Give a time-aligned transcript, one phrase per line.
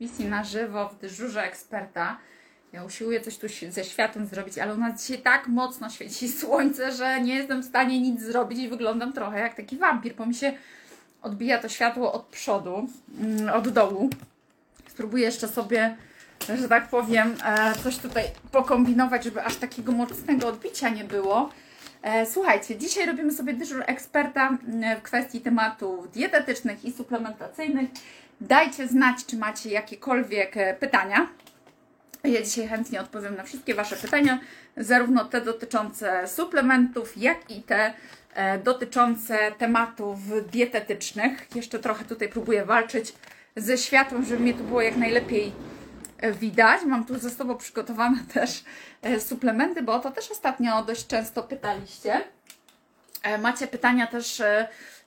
[0.00, 2.18] Misji na żywo w dyżurze eksperta.
[2.72, 6.92] Ja usiłuję coś tu ze światłem zrobić, ale u nas dzisiaj tak mocno świeci słońce,
[6.92, 10.34] że nie jestem w stanie nic zrobić i wyglądam trochę jak taki wampir, bo mi
[10.34, 10.52] się
[11.22, 12.88] odbija to światło od przodu,
[13.20, 14.10] mm, od dołu.
[14.88, 15.96] Spróbuję jeszcze sobie,
[16.60, 21.50] że tak powiem, e, coś tutaj pokombinować, żeby aż takiego mocnego odbicia nie było.
[22.02, 27.90] E, Słuchajcie, dzisiaj robimy sobie dyżur eksperta mm, w kwestii tematów dietetycznych i suplementacyjnych.
[28.40, 31.28] Dajcie znać, czy macie jakiekolwiek e, pytania.
[32.24, 34.40] Ja dzisiaj chętnie odpowiem na wszystkie Wasze pytania,
[34.76, 37.94] zarówno te dotyczące suplementów, jak i te
[38.34, 40.18] e, dotyczące tematów
[40.50, 41.46] dietetycznych.
[41.54, 43.12] Jeszcze trochę tutaj próbuję walczyć
[43.56, 45.52] ze światłem, żeby mnie tu było jak najlepiej
[46.18, 46.80] e, widać.
[46.86, 48.64] Mam tu ze sobą przygotowane też
[49.18, 52.20] suplementy, bo o to też ostatnio dość często pytaliście.
[53.38, 54.42] Macie pytania też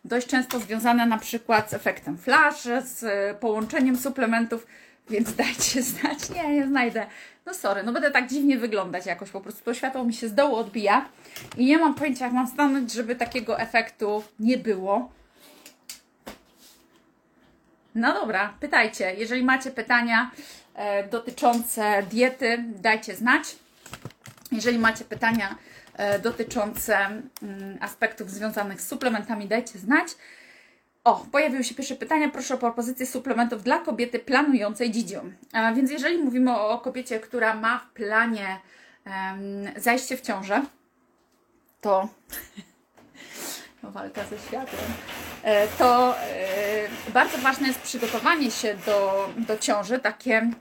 [0.08, 4.68] dość często związane na przykład z efektem flash, z e, połączeniem suplementów,
[5.10, 6.30] więc dajcie znać.
[6.30, 7.08] Nie, nie znajdę.
[7.46, 10.34] No sorry, no będę tak dziwnie wyglądać jakoś, po prostu to światło mi się z
[10.34, 11.10] dołu odbija
[11.58, 15.12] i nie mam pojęcia jak mam stanąć, żeby takiego efektu nie było.
[17.96, 19.14] No dobra, pytajcie.
[19.18, 20.32] Jeżeli macie pytania
[20.76, 23.56] e, dotyczące diety, dajcie znać.
[24.52, 25.56] Jeżeli macie pytania
[26.24, 30.08] dotyczące mm, aspektów związanych z suplementami, dajcie znać.
[31.04, 32.30] O, pojawiły się pierwsze pytania.
[32.30, 35.32] Proszę o propozycję suplementów dla kobiety planującej dzidzią.
[35.54, 38.60] A więc jeżeli mówimy o, kobiecie, która ma w planie
[39.78, 40.62] zajście w ciążę,
[41.82, 42.10] to
[43.84, 44.86] walka ze światłem,
[45.44, 50.52] e, to e, bardzo ważne jest przygotowanie się do, do ciąży, takie, e,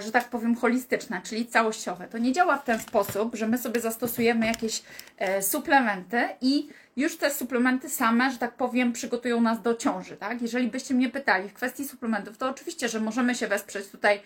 [0.00, 2.08] że tak powiem, holistyczne, czyli całościowe.
[2.08, 4.82] To nie działa w ten sposób, że my sobie zastosujemy jakieś
[5.18, 10.42] e, suplementy i już te suplementy same, że tak powiem, przygotują nas do ciąży, tak?
[10.42, 14.20] Jeżeli byście mnie pytali w kwestii suplementów, to oczywiście, że możemy się wesprzeć tutaj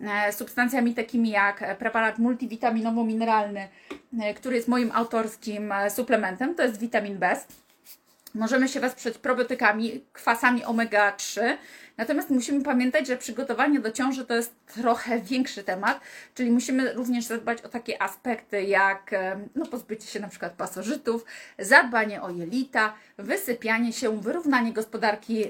[0.00, 3.68] e, substancjami takimi jak e, preparat multivitaminowo-mineralny,
[4.20, 7.66] e, który jest moim autorskim e, suplementem, to jest Vitamin Best.
[8.34, 11.56] Możemy się wesprzeć probiotykami, kwasami omega-3.
[11.96, 16.00] Natomiast musimy pamiętać, że przygotowanie do ciąży to jest trochę większy temat,
[16.34, 19.10] czyli musimy również zadbać o takie aspekty jak
[19.54, 21.24] no, pozbycie się na przykład pasożytów,
[21.58, 25.44] zadbanie o jelita, wysypianie się, wyrównanie gospodarki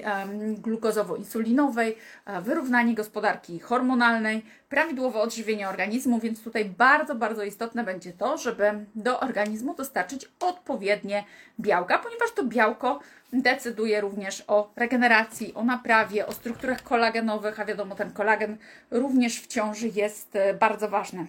[0.61, 8.37] glukozowo-insulinowej, e, wyrównanie gospodarki hormonalnej, prawidłowe odżywienie organizmu, więc tutaj bardzo, bardzo istotne będzie to,
[8.37, 11.23] żeby do organizmu dostarczyć odpowiednie
[11.59, 12.99] białka, ponieważ to białko
[13.33, 18.57] decyduje również o regeneracji, o naprawie, o strukturach kolagenowych, a wiadomo, ten kolagen
[18.91, 21.25] również w ciąży jest e, bardzo ważny.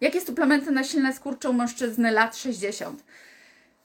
[0.00, 3.04] Jakie suplementy nasilne skurczą mężczyzny lat 60?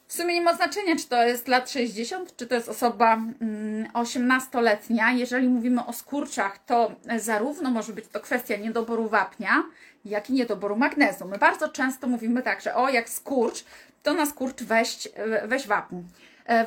[0.08, 3.88] W sumie nie ma znaczenia, czy to jest lat 60, czy to jest osoba mm,
[3.94, 5.12] 18-letnia.
[5.12, 9.64] Jeżeli mówimy o skurczach, to zarówno może być to kwestia niedoboru wapnia,
[10.06, 11.28] jak i niedoboru magnezu.
[11.28, 13.66] My bardzo często mówimy tak, że o, jak skurcz,
[14.04, 15.10] to na skurcz weź,
[15.46, 16.04] weź wapń, e,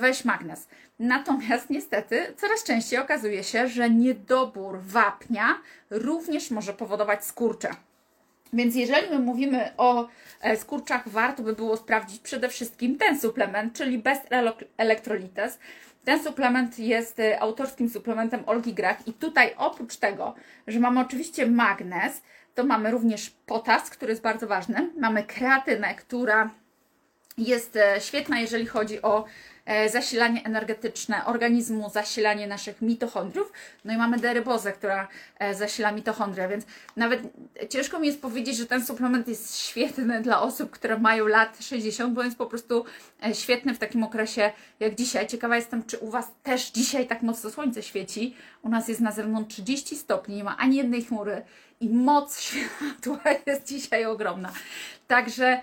[0.01, 0.69] weź magnez.
[0.99, 5.59] Natomiast niestety coraz częściej okazuje się, że niedobór wapnia
[5.91, 7.71] również może powodować skurcze.
[8.53, 10.09] Więc jeżeli my mówimy o
[10.41, 14.23] e, skurczach, warto by było sprawdzić przede wszystkim ten suplement, czyli Best
[14.77, 15.59] Electrolites.
[16.05, 20.35] Ten suplement jest e, autorskim suplementem Olgi Grach i tutaj oprócz tego,
[20.67, 22.23] że mamy oczywiście magnez,
[22.55, 24.91] to mamy również potas, który jest bardzo ważny.
[24.97, 26.51] Mamy kreatynę, która
[27.39, 29.27] jest e, świetna, jeżeli chodzi o e,
[29.89, 33.53] zasilanie energetyczne organizmu, zasilanie naszych mitochondriów.
[33.85, 35.09] No i mamy derybozę, która
[35.39, 36.65] e, zasila mitochondria, więc
[36.97, 37.23] nawet
[37.69, 42.15] ciężko mi jest powiedzieć, że ten suplement jest świetny dla osób, które mają lat 60,
[42.15, 42.85] bo jest po prostu
[43.27, 45.27] e, świetny w takim okresie jak dzisiaj.
[45.27, 48.37] Ciekawa jestem, czy u Was też dzisiaj tak mocno słońce świeci.
[48.63, 51.43] U nas jest na zewnątrz 30 stopni, nie ma ani jednej chmury
[51.81, 54.53] i moc światła jest dzisiaj ogromna.
[55.07, 55.61] Także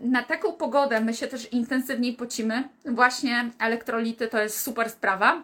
[0.00, 2.68] na taką pogodę my się też intensywniej pocimy.
[2.84, 5.42] Właśnie elektrolity to jest super sprawa.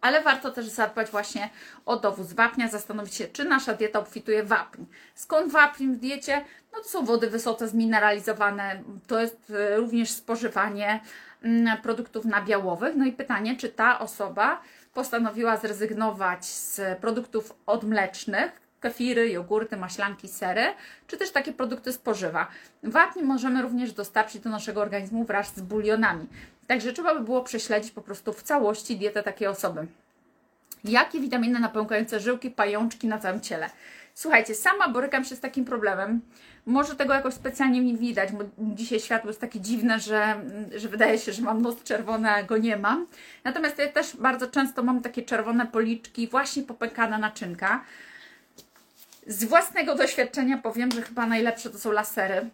[0.00, 1.50] Ale warto też zadbać właśnie
[1.86, 4.84] o dowóz wapnia, zastanowić się, czy nasza dieta obfituje w wapń.
[5.14, 6.44] Skąd wapń w diecie?
[6.72, 11.00] No to są wody wysoce zmineralizowane, to jest y, również spożywanie
[11.42, 12.96] mm, produktów nabiałowych.
[12.96, 14.60] No i pytanie, czy ta osoba
[14.94, 20.64] postanowiła zrezygnować z produktów odmlecznych, kefiry, jogurty, maślanki, sery,
[21.06, 22.46] czy też takie produkty spożywa.
[22.82, 26.26] Wapń możemy również dostarczyć do naszego organizmu wraz z bulionami.
[26.66, 29.86] Także trzeba by było prześledzić po prostu w całości dietę takiej osoby.
[30.84, 33.70] Jakie witaminy napękające żyłki, pajączki na całym ciele?
[34.14, 36.20] Słuchajcie, sama borykam się z takim problemem.
[36.66, 40.40] Może tego jakoś specjalnie nie widać, bo dzisiaj światło jest takie dziwne, że,
[40.76, 43.06] że wydaje się, że mam nos czerwony, a go nie mam.
[43.44, 47.84] Natomiast ja też bardzo często mam takie czerwone policzki, właśnie popękana naczynka.
[49.26, 52.50] Z własnego doświadczenia powiem, że chyba najlepsze to są lasery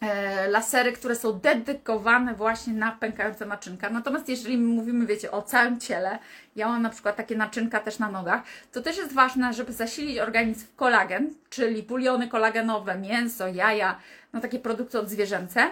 [0.00, 3.90] E, lasery, które są dedykowane właśnie na pękające naczynka.
[3.90, 6.18] Natomiast jeżeli mówimy, wiecie, o całym ciele,
[6.56, 8.42] ja mam na przykład takie naczynka też na nogach,
[8.72, 13.98] to też jest ważne, żeby zasilić organizm w kolagen, czyli buliony kolagenowe, mięso, jaja,
[14.32, 15.60] no takie produkty odzwierzęce.
[15.60, 15.70] E,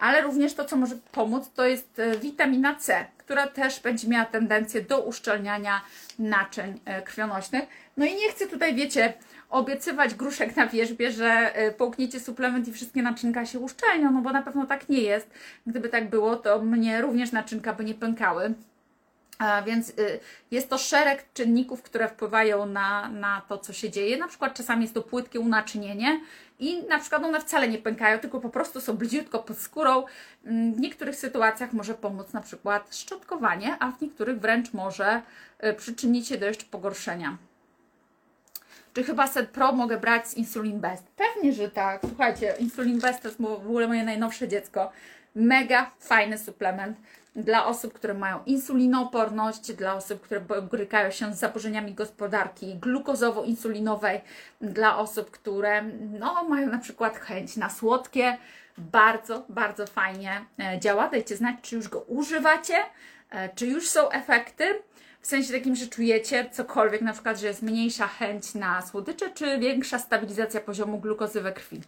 [0.00, 4.24] ale również to, co może pomóc, to jest e, witamina C, która też będzie miała
[4.24, 5.80] tendencję do uszczelniania
[6.18, 7.64] naczyń krwionośnych.
[7.96, 9.12] No i nie chcę tutaj, wiecie,
[9.50, 14.42] obiecywać gruszek na wierzbie, że połkniecie suplement i wszystkie naczynka się uszczelnią, no bo na
[14.42, 15.30] pewno tak nie jest.
[15.66, 18.54] Gdyby tak było, to mnie również naczynka by nie pękały.
[19.38, 20.20] A więc y,
[20.50, 24.16] jest to szereg czynników, które wpływają na, na to, co się dzieje.
[24.16, 26.20] Na przykład czasami jest to płytkie unaczynienie
[26.58, 30.04] i na przykład one wcale nie pękają, tylko po prostu są bliziutko pod skórą.
[30.44, 35.22] Mm, w niektórych sytuacjach może pomóc na przykład szczotkowanie, a w niektórych wręcz może
[35.64, 37.38] y, przyczynić się do jeszcze pogorszenia.
[38.94, 41.04] Czy chyba Set Pro mogę brać z Insulin Best?
[41.16, 42.00] Pewnie, że tak.
[42.08, 44.90] Słuchajcie, Insulin Best to jest w ogóle moje najnowsze dziecko.
[45.34, 46.96] Mega fajny suplement
[47.36, 54.20] dla osób, które mają insulinooporność, dla osób, które borykają się z zaburzeniami gospodarki glukozowo-insulinowej,
[54.60, 55.82] dla osób, które
[56.18, 58.36] no, mają na przykład chęć na słodkie.
[58.78, 61.08] Bardzo, bardzo fajnie e, działa.
[61.08, 62.76] Dajcie znać, czy już go używacie,
[63.30, 64.64] e, czy już są efekty.
[65.24, 69.58] W sensie takim, że czujecie cokolwiek, na przykład, że jest mniejsza chęć na słodycze, czy
[69.58, 71.80] większa stabilizacja poziomu glukozy we krwi.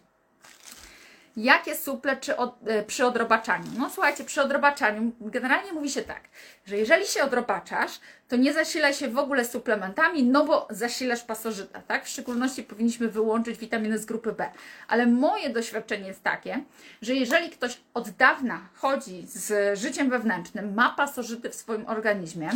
[1.37, 3.67] Jakie suple czy od, e, przy odrobaczaniu?
[3.79, 6.21] No słuchajcie, przy odrobaczaniu generalnie mówi się tak,
[6.67, 11.83] że jeżeli się odrobaczasz, to nie zasilaj się w ogóle suplementami, no bo zasilasz pasożyta,
[11.83, 12.05] tak?
[12.05, 14.51] W szczególności powinniśmy wyłączyć witaminy z grupy B.
[14.89, 16.65] Ale moje doświadczenie jest takie,
[17.03, 22.51] że jeżeli ktoś od dawna chodzi z życiem wewnętrznym, ma pasożyty w swoim organizmie,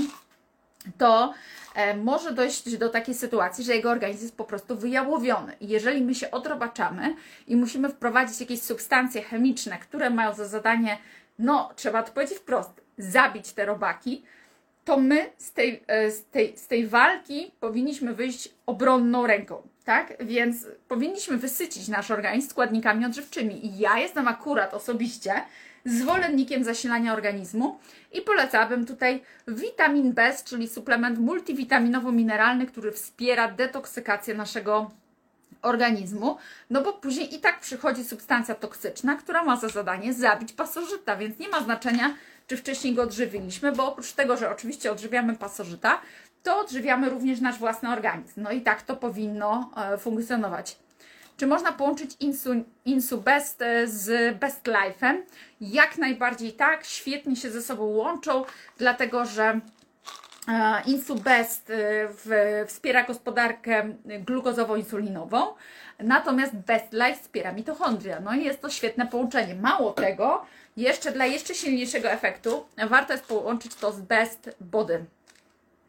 [0.98, 1.34] to
[1.74, 5.56] e, może dojść do takiej sytuacji, że jego organizm jest po prostu wyjałowiony.
[5.60, 7.14] I jeżeli my się odrobaczamy
[7.46, 10.98] i musimy wprowadzić jakieś substancje chemiczne, które mają za zadanie,
[11.38, 14.22] no trzeba to powiedzieć wprost, zabić te robaki,
[14.84, 20.24] to my z tej, e, z tej, z tej walki powinniśmy wyjść obronną ręką, tak?
[20.24, 23.66] Więc powinniśmy wysycić nasz organizm składnikami odżywczymi.
[23.66, 25.32] I ja jestem akurat osobiście
[25.84, 27.78] zwolennikiem zasilania organizmu
[28.12, 34.90] i polecałabym tutaj witamin B, czyli suplement multivitaminowo-mineralny, który wspiera detoksykację naszego
[35.62, 36.36] organizmu,
[36.70, 41.38] no bo później i tak przychodzi substancja toksyczna, która ma za zadanie zabić pasożyta, więc
[41.38, 42.14] nie ma znaczenia,
[42.46, 46.00] czy wcześniej go odżywiliśmy, bo oprócz tego, że oczywiście odżywiamy pasożyta,
[46.42, 48.42] to odżywiamy również nasz własny organizm.
[48.42, 50.76] No i tak to powinno e, funkcjonować.
[51.40, 52.50] Czy można połączyć Insu,
[52.84, 55.16] Insu Best e, z Best Life'em?
[55.60, 58.44] Jak najbardziej tak, świetnie się ze sobą łączą,
[58.78, 59.60] dlatego że
[60.48, 61.70] e, Insu Best
[62.30, 65.46] e, wspiera gospodarkę glukozowo-insulinową,
[65.98, 68.20] natomiast Best Life wspiera mitochondria.
[68.20, 69.54] No i jest to świetne połączenie.
[69.54, 70.46] Mało tego,
[70.76, 75.04] jeszcze dla jeszcze silniejszego efektu warto jest połączyć to z Best Body.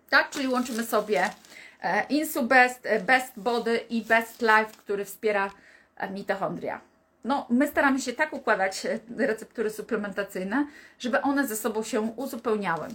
[0.10, 1.30] Tak, czyli łączymy sobie
[2.10, 5.52] InsuBest, e, Best Body i Best Life, który wspiera
[5.98, 6.82] e, mitochondria.
[7.24, 8.88] No, my staramy się tak układać
[9.18, 10.68] receptury suplementacyjne,
[11.00, 12.88] żeby one ze sobą się uzupełniały.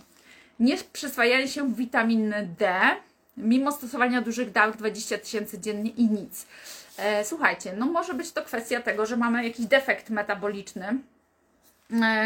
[0.60, 2.80] Nie przyswajają się witaminy D,
[3.36, 6.46] mimo stosowania dużych dawek 20 tysięcy dziennie i nic.
[7.24, 10.98] słuchajcie, no może być to kwestia tego, że mamy jakiś defekt metaboliczny,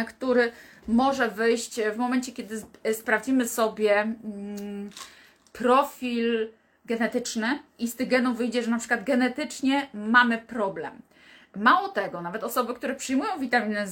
[0.09, 0.53] który
[0.89, 4.01] może wyjść w momencie, kiedy sprawdzimy sobie.
[4.01, 4.91] Mm,
[5.53, 6.49] profil
[6.91, 10.93] genetyczny i z tych genów wyjdzie, że na przykład genetycznie mamy problem.
[11.57, 13.87] Mało tego, nawet osoby, które przyjmują witaminę,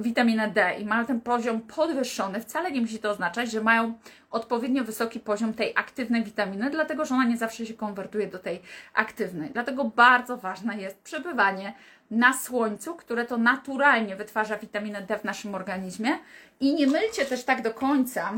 [0.00, 3.98] witaminę D i mają ten poziom podwyższony, wcale nie musi to oznaczać, że mają
[4.30, 8.60] odpowiednio wysoki poziom tej aktywnej witaminy, dlatego że ona nie zawsze się konwertuje do tej
[8.94, 9.50] aktywnej.
[9.50, 11.74] Dlatego bardzo ważne jest przebywanie
[12.10, 16.18] na słońcu, które to naturalnie wytwarza witaminę D w naszym organizmie.
[16.60, 18.32] I nie mylcie też tak do końca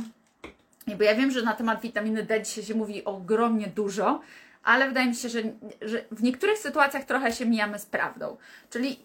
[0.87, 4.21] bo ja wiem, że na temat witaminy D dzisiaj się mówi ogromnie dużo,
[4.65, 5.43] ale wydaje mi się, że,
[5.83, 8.37] że w niektórych sytuacjach trochę się mijamy z prawdą.
[8.71, 8.99] Czyli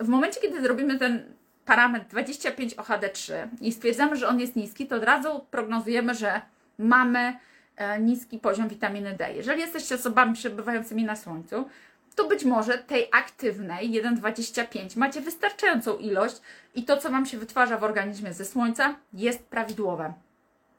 [0.00, 1.24] w momencie, kiedy zrobimy ten
[1.64, 6.40] parametr 25 OHD3 i stwierdzamy, że on jest niski, to od razu prognozujemy, że
[6.78, 7.36] mamy
[7.76, 9.34] e, niski poziom witaminy D.
[9.34, 11.68] Jeżeli jesteście osobami przebywającymi na słońcu,
[12.14, 16.40] to być może tej aktywnej 1,25 macie wystarczającą ilość
[16.74, 20.12] i to, co Wam się wytwarza w organizmie ze słońca, jest prawidłowe.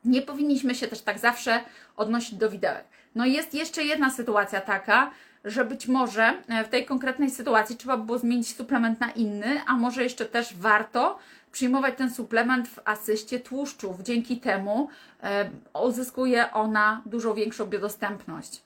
[0.05, 1.59] Nie powinniśmy się też tak zawsze
[1.97, 2.83] odnosić do widełek.
[3.15, 5.11] No jest jeszcze jedna sytuacja taka,
[5.45, 9.61] że być może e, w tej konkretnej sytuacji trzeba by było zmienić suplement na inny,
[9.67, 11.19] a może jeszcze też warto
[11.51, 14.01] przyjmować ten suplement w asyście tłuszczów.
[14.01, 14.89] Dzięki temu
[15.23, 15.49] e,
[15.83, 18.61] uzyskuje ona dużo większą biodostępność.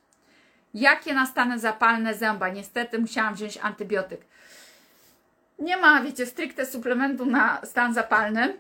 [0.74, 2.50] Jakie na stany zapalne zęba?
[2.50, 4.22] Niestety musiałam wziąć antybiotyk.
[5.60, 8.58] Nie ma, wiecie, stricte suplementu na stan zapalny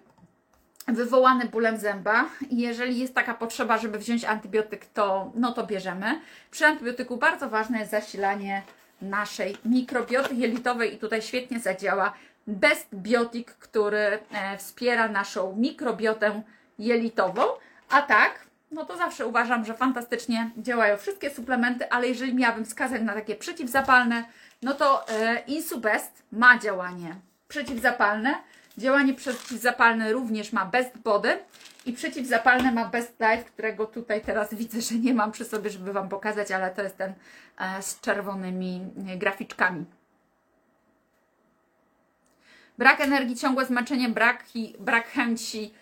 [0.87, 2.25] wywołany bólem zęba.
[2.51, 6.21] Jeżeli jest taka potrzeba, żeby wziąć antybiotyk, to, no to bierzemy.
[6.51, 8.61] Przy antybiotyku bardzo ważne jest zasilanie
[9.01, 12.13] naszej mikrobioty jelitowej i tutaj świetnie zadziała.
[12.47, 16.41] Best Biotic, który e, wspiera naszą mikrobiotę
[16.79, 17.41] jelitową,
[17.89, 23.01] a tak, no to zawsze uważam, że fantastycznie działają wszystkie suplementy, ale jeżeli miałabym wskazać
[23.01, 24.23] na takie przeciwzapalne,
[24.61, 27.15] no to e, Insubest ma działanie
[27.47, 28.35] przeciwzapalne,
[28.77, 31.39] Działanie przeciwzapalne również ma Best Body
[31.85, 35.93] i przeciwzapalne ma Best Life, którego tutaj teraz widzę, że nie mam przy sobie, żeby
[35.93, 37.13] Wam pokazać, ale to jest ten
[37.59, 39.85] e, z czerwonymi e, graficzkami.
[42.77, 44.43] Brak energii, ciągłe zmęczenie, brak,
[44.79, 45.73] brak chęci,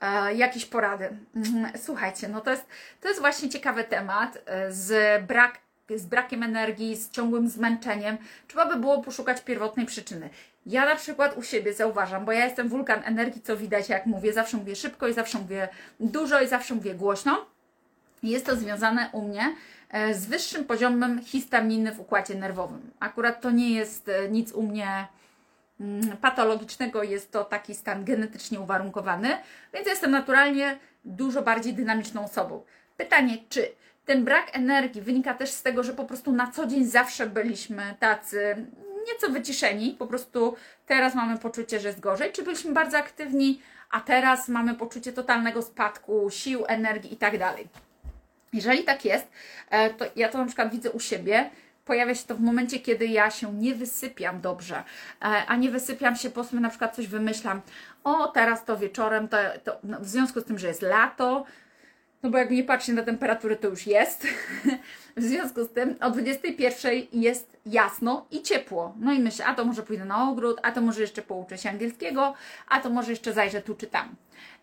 [0.00, 1.16] e, jakieś porady.
[1.36, 2.66] Mhm, słuchajcie, no to jest,
[3.00, 5.58] to jest właśnie ciekawy temat z brak
[5.96, 8.18] z brakiem energii, z ciągłym zmęczeniem,
[8.48, 10.30] trzeba by było poszukać pierwotnej przyczyny.
[10.66, 14.32] Ja na przykład u siebie zauważam, bo ja jestem wulkan energii, co widać, jak mówię,
[14.32, 15.68] zawsze mówię szybko i zawsze mówię
[16.00, 17.46] dużo i zawsze mówię głośno.
[18.22, 19.54] Jest to związane u mnie
[19.90, 22.90] e, z wyższym poziomem histaminy w układzie nerwowym.
[23.00, 25.06] Akurat to nie jest e, nic u mnie
[25.80, 29.28] mm, patologicznego, jest to taki stan genetycznie uwarunkowany,
[29.74, 32.64] więc jestem naturalnie dużo bardziej dynamiczną osobą.
[32.96, 33.68] Pytanie, czy
[34.04, 37.94] ten brak energii wynika też z tego, że po prostu na co dzień zawsze byliśmy
[37.98, 38.66] tacy
[39.12, 44.00] nieco wyciszeni, po prostu teraz mamy poczucie, że jest gorzej, czy byliśmy bardzo aktywni, a
[44.00, 47.68] teraz mamy poczucie totalnego spadku sił, energii i tak dalej.
[48.52, 49.26] Jeżeli tak jest,
[49.70, 51.50] e, to ja to na przykład widzę u siebie,
[51.84, 56.16] pojawia się to w momencie, kiedy ja się nie wysypiam dobrze, e, a nie wysypiam
[56.16, 57.60] się, po na przykład coś wymyślam,
[58.04, 61.44] o teraz to wieczorem, to, to no, w związku z tym, że jest lato,
[62.22, 64.26] no bo jak nie patrzcie na temperaturę, to już jest.
[65.16, 68.94] w związku z tym o 21 jest jasno i ciepło.
[69.00, 71.70] No i myślę, a to może pójdę na ogród, a to może jeszcze pouczę się
[71.70, 72.34] angielskiego,
[72.68, 74.14] a to może jeszcze zajrzę tu czy tam.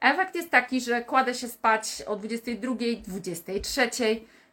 [0.01, 2.75] Efekt jest taki, że kładę się spać o 22,
[3.07, 3.89] 23,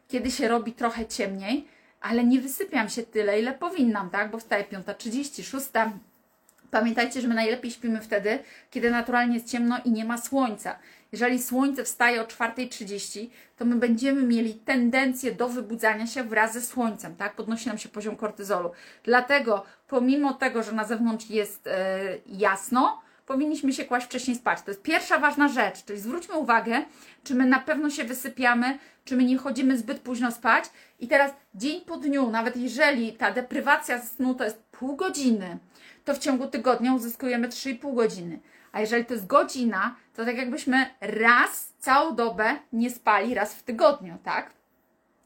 [0.07, 1.67] kiedy się robi trochę ciemniej,
[2.01, 4.31] ale nie wysypiam się tyle, ile powinnam, tak?
[4.31, 5.67] Bo wstaję 5.30, 6.
[6.71, 8.39] Pamiętajcie, że my najlepiej śpimy wtedy,
[8.71, 10.79] kiedy naturalnie jest ciemno i nie ma słońca.
[11.11, 16.61] Jeżeli słońce wstaje o 4.30, to my będziemy mieli tendencję do wybudzania się wraz ze
[16.61, 17.35] słońcem, tak?
[17.35, 18.71] Podnosi nam się poziom kortyzolu.
[19.03, 24.61] Dlatego, pomimo tego, że na zewnątrz jest e, jasno, powinniśmy się kłaść wcześniej spać.
[24.61, 26.81] To jest pierwsza ważna rzecz, czyli zwróćmy uwagę,
[27.23, 30.63] czy my na pewno się wysypiamy, czy my nie chodzimy zbyt późno spać.
[30.99, 35.57] I teraz dzień po dniu, nawet jeżeli ta deprywacja snu to jest pół godziny,
[36.05, 38.39] to w ciągu tygodnia uzyskujemy 3,5 godziny.
[38.71, 43.63] A jeżeli to jest godzina, to tak jakbyśmy raz całą dobę nie spali raz w
[43.63, 44.51] tygodniu, tak?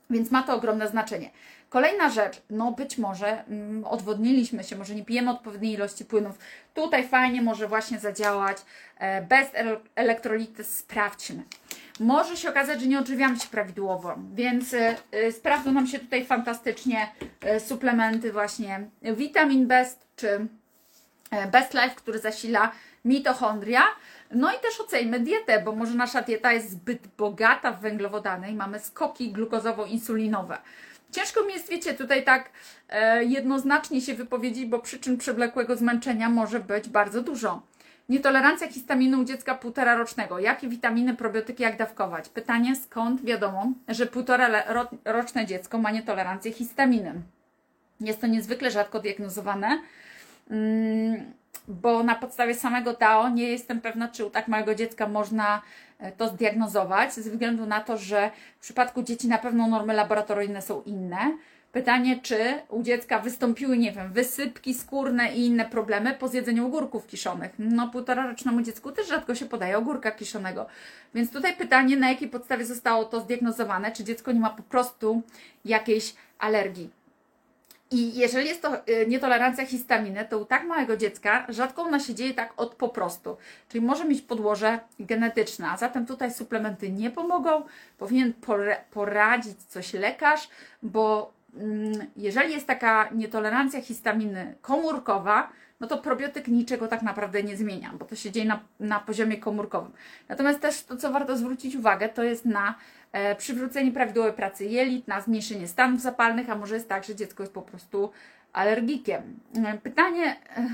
[0.09, 1.29] Więc ma to ogromne znaczenie.
[1.69, 6.37] Kolejna rzecz, no być może mm, odwodniliśmy się, może nie pijemy odpowiedniej ilości płynów.
[6.73, 8.57] Tutaj fajnie może właśnie zadziałać
[8.97, 9.47] e, bez
[9.95, 11.43] elektrolity, sprawdźmy.
[12.01, 16.25] Może się okazać, że nie odżywiamy się prawidłowo, więc e, e, sprawdzą nam się tutaj
[16.25, 17.07] fantastycznie
[17.41, 20.47] e, suplementy właśnie Vitamin Best czy
[21.51, 22.71] Best Life, który zasila
[23.05, 23.81] mitochondria.
[24.31, 28.55] No i też oceńmy dietę, bo może nasza dieta jest zbyt bogata w węglowodany i
[28.55, 30.57] mamy skoki glukozowo-insulinowe.
[31.11, 32.49] Ciężko mi jest, wiecie, tutaj tak
[32.89, 37.61] e, jednoznacznie się wypowiedzieć, bo przyczyn przewlekłego zmęczenia może być bardzo dużo.
[38.09, 40.39] Nietolerancja histaminy u dziecka półtora rocznego.
[40.39, 42.29] Jakie witaminy, probiotyki, jak dawkować?
[42.29, 44.63] Pytanie, skąd wiadomo, że półtora
[45.05, 47.13] roczne dziecko ma nietolerancję histaminy?
[47.99, 49.81] Jest to niezwykle rzadko diagnozowane.
[50.49, 51.40] Hmm
[51.71, 55.61] bo na podstawie samego DAO nie jestem pewna, czy u tak małego dziecka można
[55.99, 60.61] e, to zdiagnozować, ze względu na to, że w przypadku dzieci na pewno normy laboratoryjne
[60.61, 61.37] są inne.
[61.71, 62.37] Pytanie, czy
[62.69, 67.51] u dziecka wystąpiły, nie wiem, wysypki skórne i inne problemy po zjedzeniu ogórków kiszonych.
[67.59, 70.65] No, półtora rocznemu dziecku też rzadko się podaje ogórka kiszonego.
[71.15, 75.21] Więc tutaj pytanie, na jakiej podstawie zostało to zdiagnozowane, czy dziecko nie ma po prostu
[75.65, 77.00] jakiejś alergii.
[77.91, 82.15] I jeżeli jest to y, nietolerancja histaminy, to u tak małego dziecka rzadko ona się
[82.15, 83.37] dzieje tak od po prostu.
[83.69, 87.63] Czyli może mieć podłoże genetyczne, a zatem tutaj suplementy nie pomogą.
[87.97, 88.33] Powinien
[88.91, 90.49] poradzić coś lekarz,
[90.83, 97.57] bo mm, jeżeli jest taka nietolerancja histaminy komórkowa, no to probiotyk niczego tak naprawdę nie
[97.57, 99.91] zmienia, bo to się dzieje na, na poziomie komórkowym.
[100.29, 102.75] Natomiast też to, co warto zwrócić uwagę, to jest na
[103.37, 107.53] przywrócenie prawidłowej pracy jelit, na zmniejszenie stanów zapalnych, a może jest tak, że dziecko jest
[107.53, 108.11] po prostu
[108.53, 109.39] alergikiem.
[109.65, 110.67] E, pytanie, e,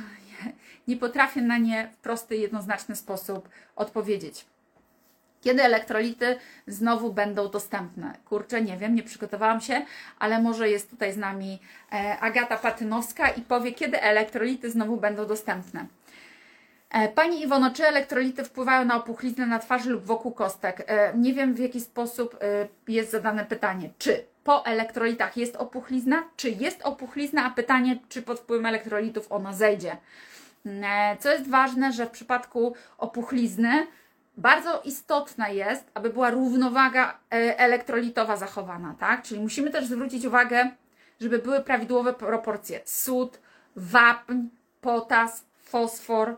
[0.87, 4.45] nie potrafię na nie w prosty, jednoznaczny sposób odpowiedzieć.
[5.41, 8.13] Kiedy elektrolity znowu będą dostępne?
[8.25, 9.85] Kurczę, nie wiem, nie przygotowałam się,
[10.19, 11.59] ale może jest tutaj z nami
[11.93, 15.85] e, Agata Patynowska i powie, kiedy elektrolity znowu będą dostępne.
[16.89, 20.83] E, Pani Iwono, czy elektrolity wpływają na opuchlizny na twarzy lub wokół kostek?
[20.87, 22.37] E, Nie wiem, w jaki sposób
[22.87, 23.89] jest zadane pytanie.
[23.97, 26.23] Czy po elektrolitach jest opuchlizna?
[26.35, 27.45] Czy jest opuchlizna?
[27.45, 29.97] A pytanie, czy pod wpływem elektrolitów ona zejdzie?
[31.19, 33.87] Co jest ważne, że w przypadku opuchlizny
[34.37, 39.23] bardzo istotna jest, aby była równowaga e, elektrolitowa zachowana, tak?
[39.23, 40.71] Czyli musimy też zwrócić uwagę,
[41.21, 43.39] żeby były prawidłowe proporcje sód,
[43.75, 44.33] wapń,
[44.81, 46.37] potas, fosfor,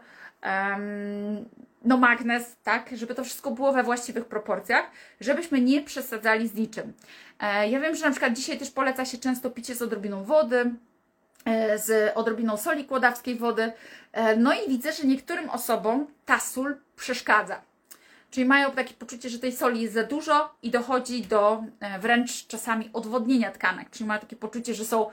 [1.85, 2.89] no magnez, tak?
[2.93, 4.91] Żeby to wszystko było we właściwych proporcjach,
[5.21, 6.93] żebyśmy nie przesadzali z niczym.
[7.39, 10.71] E, ja wiem, że na przykład dzisiaj też poleca się często picie z odrobiną wody,
[11.45, 13.71] e, z odrobiną soli kłodawskiej wody.
[14.37, 17.61] No i widzę, że niektórym osobom ta sól przeszkadza.
[18.31, 22.47] Czyli mają takie poczucie, że tej soli jest za dużo i dochodzi do e, wręcz
[22.47, 25.09] czasami odwodnienia tkanek, czyli mają takie poczucie, że są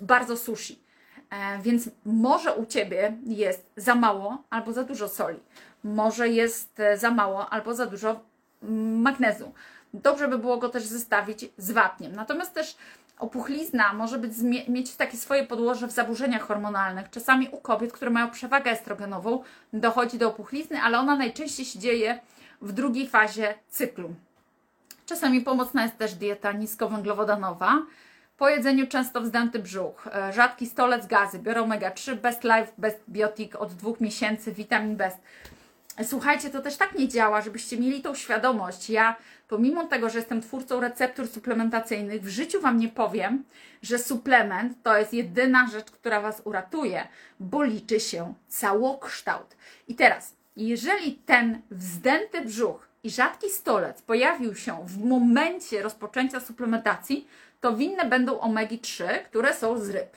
[0.00, 0.78] bardzo sushi.
[1.30, 5.38] E, więc może u Ciebie jest za mało albo za dużo soli.
[5.84, 8.20] Może jest e, za mało albo za dużo
[8.62, 9.52] mm, magnezu.
[9.94, 12.12] Dobrze by było go też zestawić z wapniem.
[12.12, 12.76] Natomiast też
[13.18, 14.32] opuchlizna może być,
[14.68, 17.10] mieć takie swoje podłoże w zaburzeniach hormonalnych.
[17.10, 19.42] Czasami u kobiet, które mają przewagę estrogenową,
[19.72, 22.20] dochodzi do opuchlizny, ale ona najczęściej się dzieje
[22.62, 24.14] w drugiej fazie cyklu.
[25.06, 27.82] Czasami pomocna jest też dieta niskowęglowodanowa.
[28.36, 33.54] Po jedzeniu często wzdęty brzuch, e, rzadki stolec gazy, biorą omega-3, Best Life, Best Biotic
[33.54, 35.18] od dwóch miesięcy, witamin Best.
[36.04, 38.90] Słuchajcie, to też tak nie działa, żebyście mieli tą świadomość.
[38.90, 39.16] Ja,
[39.48, 43.44] pomimo tego, że jestem twórcą receptur suplementacyjnych, w życiu Wam nie powiem,
[43.82, 47.08] że suplement to jest jedyna rzecz, która Was uratuje,
[47.40, 49.56] bo liczy się całokształt.
[49.88, 57.28] I teraz, jeżeli ten wzdęty brzuch i rzadki stolec pojawił się w momencie rozpoczęcia suplementacji,
[57.66, 60.16] to winne będą omegi-3, które są z ryb.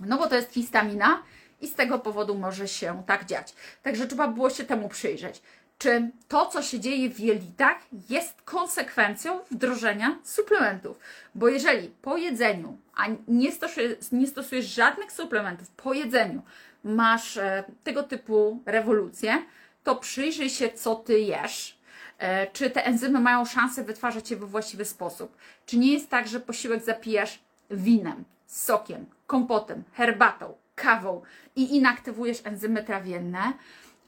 [0.00, 1.22] No bo to jest histamina
[1.60, 3.54] i z tego powodu może się tak dziać.
[3.82, 5.42] Także trzeba było się temu przyjrzeć.
[5.78, 7.76] Czy to, co się dzieje w jelitach,
[8.10, 10.98] jest konsekwencją wdrożenia suplementów?
[11.34, 16.42] Bo jeżeli po jedzeniu, a nie stosujesz, nie stosujesz żadnych suplementów, po jedzeniu
[16.84, 19.42] masz e, tego typu rewolucje,
[19.84, 21.75] to przyjrzyj się, co ty jesz.
[22.18, 25.36] E, czy te enzymy mają szansę wytwarzać je we właściwy sposób?
[25.66, 27.38] Czy nie jest tak, że posiłek zapijasz
[27.70, 31.22] winem, sokiem, kompotem, herbatą, kawą
[31.56, 33.52] i inaktywujesz enzymy trawienne?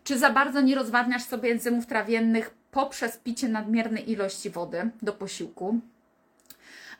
[0.04, 5.80] Czy za bardzo nie rozwadniasz sobie enzymów trawiennych poprzez picie nadmiernej ilości wody do posiłku?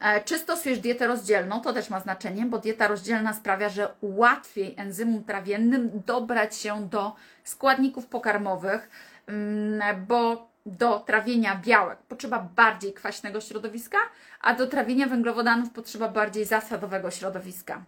[0.00, 1.60] E, czy stosujesz dietę rozdzielną?
[1.60, 7.14] To też ma znaczenie, bo dieta rozdzielna sprawia, że łatwiej enzymom trawiennym dobrać się do
[7.44, 8.90] składników pokarmowych,
[9.26, 13.98] mm, bo do trawienia białek potrzeba bardziej kwaśnego środowiska,
[14.40, 17.84] a do trawienia węglowodanów potrzeba bardziej zasadowego środowiska.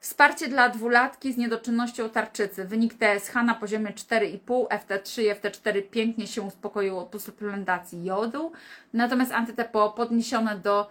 [0.00, 2.64] Wsparcie dla dwulatki z niedoczynnością tarczycy.
[2.64, 8.52] Wynik TSH na poziomie 4,5, FT3 i FT4 pięknie się uspokoiło po suplementacji jodu,
[8.92, 10.88] natomiast antyTPO podniesione do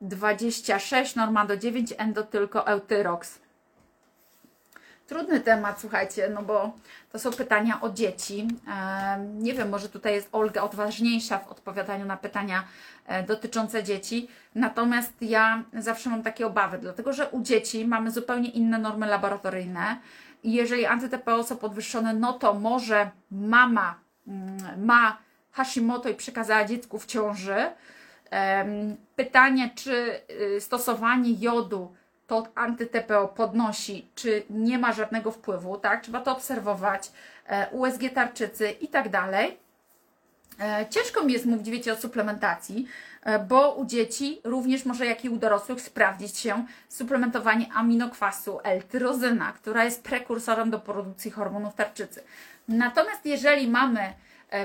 [0.00, 3.38] 26, norma do 9, endo tylko eutyrox.
[5.08, 6.72] Trudny temat, słuchajcie, no bo
[7.12, 8.48] to są pytania o dzieci.
[9.34, 12.64] Nie wiem, może tutaj jest Olga odważniejsza w odpowiadaniu na pytania
[13.06, 14.28] e, dotyczące dzieci.
[14.54, 19.96] Natomiast ja zawsze mam takie obawy, dlatego że u dzieci mamy zupełnie inne normy laboratoryjne.
[20.42, 23.94] I jeżeli antyTPO są podwyższone, no to może mama
[24.26, 25.18] mm, ma
[25.52, 27.70] Hashimoto i przekazała dziecku w ciąży,
[29.16, 30.20] Pytanie, czy
[30.56, 31.94] y, stosowanie jodu
[32.28, 36.02] to anty-TPO podnosi, czy nie ma żadnego wpływu, tak?
[36.02, 37.12] Trzeba to obserwować,
[37.46, 39.58] e, USG tarczycy i tak dalej.
[40.60, 42.88] E, ciężko mi jest mówić, wiecie, o suplementacji,
[43.22, 49.52] e, bo u dzieci, również może jak i u dorosłych, sprawdzić się suplementowanie aminokwasu L-tyrozyna,
[49.52, 52.22] która jest prekursorem do produkcji hormonów tarczycy.
[52.68, 54.12] Natomiast jeżeli mamy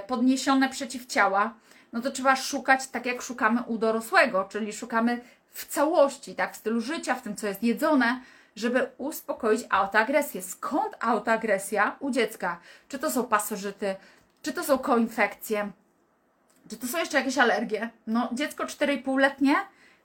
[0.07, 1.53] podniesione przeciwciała,
[1.93, 5.21] no to trzeba szukać tak, jak szukamy u dorosłego, czyli szukamy
[5.53, 8.19] w całości, tak, w stylu życia, w tym, co jest jedzone,
[8.55, 10.41] żeby uspokoić autoagresję.
[10.41, 12.59] Skąd autoagresja u dziecka?
[12.89, 13.95] Czy to są pasożyty,
[14.41, 15.71] czy to są koinfekcje,
[16.69, 17.89] czy to są jeszcze jakieś alergie?
[18.07, 19.55] No, dziecko 4,5-letnie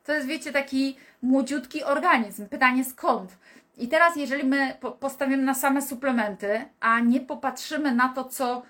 [0.04, 2.46] to jest, wiecie, taki młodziutki organizm.
[2.46, 3.36] Pytanie skąd?
[3.76, 8.62] I teraz, jeżeli my postawimy na same suplementy, a nie popatrzymy na to, co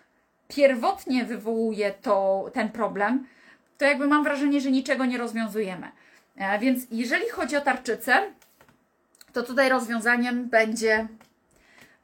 [0.49, 3.27] pierwotnie wywołuje to, ten problem,
[3.79, 5.93] to jakby mam wrażenie, że niczego nie rozwiązujemy.
[6.39, 8.23] E, więc jeżeli chodzi o tarczycę,
[9.33, 11.09] to tutaj rozwiązaniem będzie.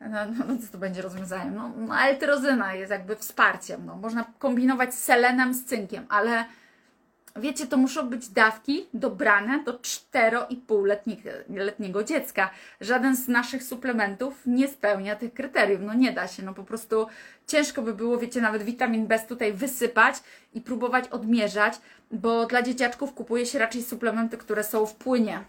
[0.00, 1.54] No, no, no co to będzie rozwiązaniem?
[1.54, 3.86] No, no L-tyrozyna jest jakby wsparciem.
[3.86, 6.44] No, można kombinować z selenem, z cynkiem, ale
[7.36, 12.50] wiecie, to muszą być dawki dobrane do 4,5-letniego dziecka.
[12.80, 15.80] Żaden z naszych suplementów nie spełnia tych kryteriów.
[15.82, 17.06] No nie da się, no po prostu
[17.46, 20.16] ciężko by było, wiecie, nawet witamin B tutaj wysypać
[20.54, 21.74] i próbować odmierzać,
[22.10, 25.44] bo dla dzieciaczków kupuje się raczej suplementy, które są w płynie.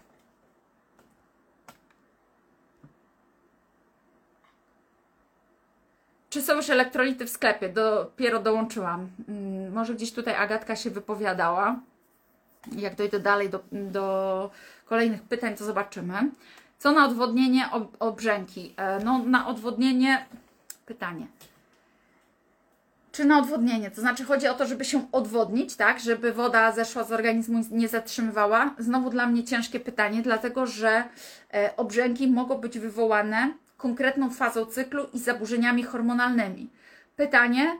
[6.30, 7.68] Czy są już elektrolity w sklepie?
[7.68, 9.08] Dopiero dołączyłam.
[9.26, 11.80] Hmm, może gdzieś tutaj Agatka się wypowiadała.
[12.76, 14.50] Jak dojdę dalej do, do
[14.86, 16.30] kolejnych pytań, to zobaczymy.
[16.78, 18.74] Co na odwodnienie ob obrzęki?
[18.76, 20.26] E, no, na odwodnienie
[20.86, 21.26] pytanie.
[23.12, 23.90] Czy na odwodnienie?
[23.90, 26.00] To znaczy chodzi o to, żeby się odwodnić, tak?
[26.00, 28.74] Żeby woda zeszła z organizmu i nie zatrzymywała.
[28.78, 31.04] Znowu dla mnie ciężkie pytanie, dlatego że
[31.54, 36.70] e, obrzęki mogą być wywołane konkretną fazą cyklu i zaburzeniami hormonalnymi.
[37.16, 37.78] Pytanie,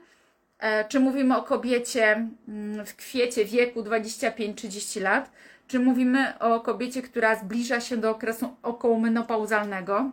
[0.58, 5.30] e, czy mówimy o kobiecie mm, w kwiecie wieku 25-30 lat,
[5.66, 10.10] czy mówimy o kobiecie, która zbliża się do okresu okołomenopauzalnego,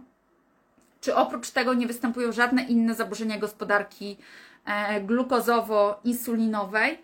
[1.02, 4.17] czy oprócz tego nie występują żadne inne zaburzenia gospodarki
[4.65, 6.98] e, glukozowo-insulinowej,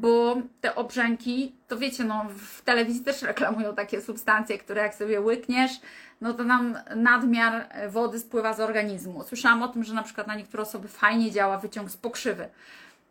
[0.00, 5.20] bo te obrzęki, to wiecie, no w telewizji też reklamują takie substancje, które jak sobie
[5.20, 5.72] łykniesz,
[6.20, 9.24] no to nam nadmiar wody spływa z organizmu.
[9.24, 12.48] Słyszałam o tym, że na przykład na niektóre osoby fajnie działa wyciąg z pokrzywy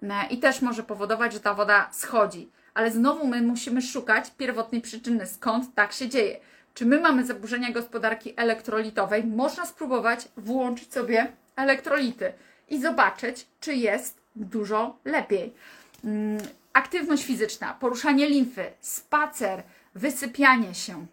[0.04, 2.50] e, i też może powodować, że ta woda schodzi.
[2.74, 6.40] Ale znowu my musimy szukać pierwotnej przyczyny, skąd tak się dzieje.
[6.74, 9.24] Czy my mamy zaburzenia gospodarki elektrolitowej?
[9.24, 12.34] Można spróbować włączyć sobie elektrolity
[12.70, 15.54] i zobaczyć, czy jest dużo lepiej.
[16.04, 16.38] Mm,
[16.74, 19.64] aktywność fizyczna, poruszanie limfy, spacer,
[19.96, 21.06] wysypianie się,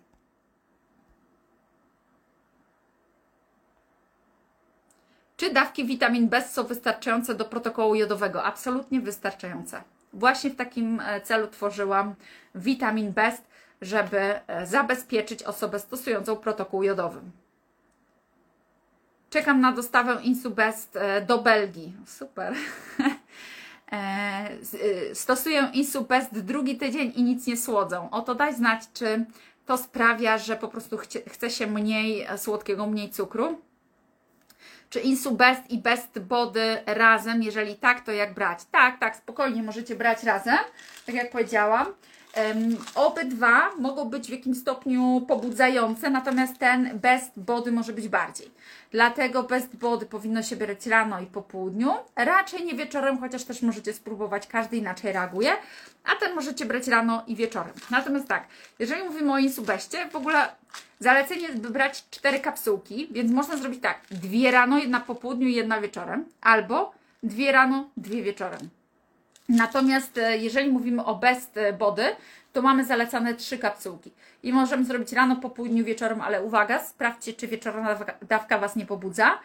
[5.36, 8.44] Czy dawki witamin B są wystarczające do protokołu jodowego?
[8.44, 9.82] Absolutnie wystarczające.
[10.12, 12.14] Właśnie w takim e, celu tworzyłam
[12.54, 13.32] witamin B,
[13.82, 17.20] żeby e, zabezpieczyć osobę stosującą protokół jodowy.
[19.30, 21.96] Czekam na dostawę Insubest e, do Belgii.
[22.06, 22.54] Super.
[25.14, 28.10] Stosuję Insubest drugi tydzień i nic nie słodzą.
[28.10, 29.26] Oto daj znać, czy
[29.66, 33.60] to sprawia, że po prostu chce się mniej słodkiego, mniej cukru.
[34.90, 37.42] Czy Insu Best i Best Body razem?
[37.42, 38.58] Jeżeli tak, to jak brać?
[38.70, 40.58] Tak, tak, spokojnie możecie brać razem,
[41.06, 41.86] tak jak powiedziałam.
[42.94, 48.50] Obydwa mogą być w jakimś stopniu pobudzające, natomiast ten Best Body może być bardziej.
[48.90, 53.62] Dlatego Best Body powinno się brać rano i po południu, raczej nie wieczorem, chociaż też
[53.62, 55.52] możecie spróbować, każdy inaczej reaguje,
[56.04, 57.72] a ten możecie brać rano i wieczorem.
[57.90, 58.46] Natomiast tak,
[58.78, 60.48] jeżeli mówimy o Insubeście, w ogóle
[61.00, 65.54] zalecenie jest brać cztery kapsułki, więc można zrobić tak, dwie rano, jedna po południu i
[65.54, 68.60] jedna wieczorem, albo dwie rano, dwie wieczorem.
[69.48, 72.04] Natomiast e, jeżeli mówimy o best body,
[72.52, 74.12] to mamy zalecane trzy kapsułki.
[74.42, 78.86] I możemy zrobić rano, po południu, wieczorem, ale uwaga, sprawdźcie, czy wieczorna dawka Was nie
[78.86, 79.38] pobudza.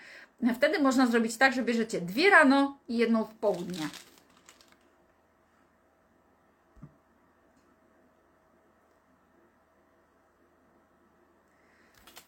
[0.55, 3.89] Wtedy można zrobić tak, że bierzecie dwie rano i jedną w południe.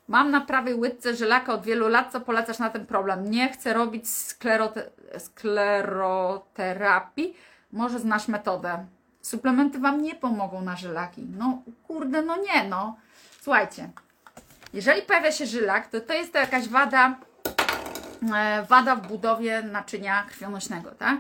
[0.08, 3.32] Mam na prawej łydce żelaka od wielu lat, co polecasz na ten problem?
[3.32, 7.36] Nie chcę robić sklerote skleroterapii
[7.74, 8.86] może znasz metodę.
[9.22, 11.26] Suplementy Wam nie pomogą na żylaki.
[11.38, 12.98] No kurde, no nie no.
[13.42, 13.90] Słuchajcie,
[14.74, 17.16] jeżeli pojawia się żylak, to to jest to jakaś wada,
[18.36, 21.20] e, wada w budowie naczynia krwionośnego, tak?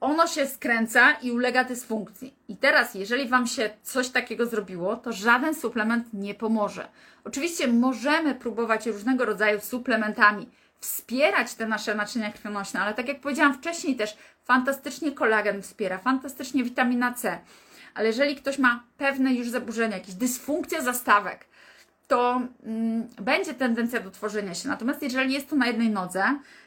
[0.00, 2.34] Ono się skręca i ulega dysfunkcji.
[2.48, 6.88] I teraz, jeżeli Wam się coś takiego zrobiło, to żaden suplement nie pomoże.
[7.24, 10.48] Oczywiście możemy próbować różnego rodzaju suplementami
[10.82, 16.64] wspierać te nasze naczynia krwionośne, ale tak jak powiedziałam wcześniej też, fantastycznie kolagen wspiera, fantastycznie
[16.64, 17.38] witamina C.
[17.94, 21.44] Ale jeżeli ktoś ma pewne już zaburzenia, jakieś dysfunkcje zastawek,
[22.08, 24.68] to mm, będzie tendencja do tworzenia się.
[24.68, 26.24] Natomiast jeżeli jest to na jednej nodze,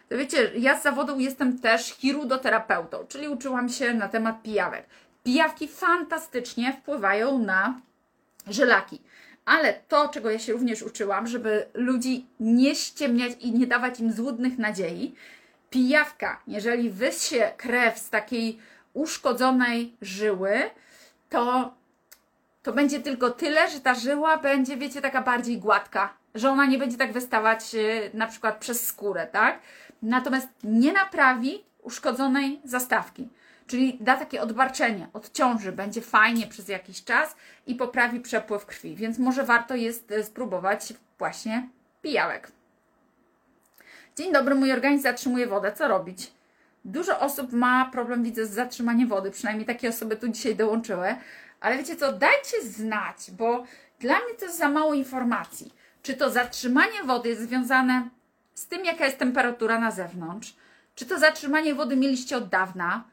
[0.10, 4.86] to wiecie, ja z zawodu jestem też chirudoterapeutą, czyli uczyłam się na temat pijawek.
[5.24, 7.82] Pijawki fantastycznie wpływają na
[8.48, 9.02] żelaki.
[9.46, 14.12] Ale to, czego ja się również uczyłam, żeby ludzi nie ściemniać i nie dawać im
[14.14, 15.16] złudnych nadziei,
[15.70, 18.60] pijawka, jeżeli wysie krew z takiej
[18.94, 20.70] uszkodzonej żyły,
[21.30, 21.74] to
[22.66, 26.78] to będzie tylko tyle, że ta żyła będzie, wiecie, taka bardziej gładka, że ona nie
[26.78, 29.60] będzie tak wystawać y, na przykład przez skórę, tak?
[30.02, 33.30] Natomiast nie naprawi uszkodzonej zastawki.
[33.68, 37.36] Czyli da takie odbarczenie, odciąży, będzie fajnie przez jakiś czas
[37.68, 38.96] i poprawi przepływ krwi.
[38.96, 41.70] Więc może warto jest y, spróbować właśnie
[42.02, 42.52] pijałek.
[44.16, 45.72] Dzień dobry, mój organizm zatrzymuje wodę.
[45.72, 46.32] Co robić?
[46.86, 49.32] Dużo osób ma problem, widzę, z zatrzymaniem wody.
[49.32, 51.16] Przynajmniej takie osoby tu dzisiaj dołączyły.
[51.60, 53.64] Ale wiecie co, dajcie znać, bo
[54.00, 55.74] dla mnie to jest za mało informacji.
[56.04, 58.10] Czy to zatrzymanie wody jest związane
[58.54, 60.56] z tym, jaka jest temperatura na zewnątrz?
[60.96, 63.04] Czy to zatrzymanie wody mieliście od dawna?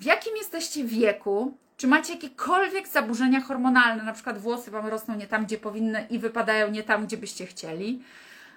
[0.00, 1.56] W jakim jesteście wieku?
[1.76, 4.02] Czy macie jakiekolwiek zaburzenia hormonalne?
[4.02, 7.46] Na przykład włosy Wam rosną nie tam, gdzie powinny i wypadają nie tam, gdzie byście
[7.46, 8.02] chcieli?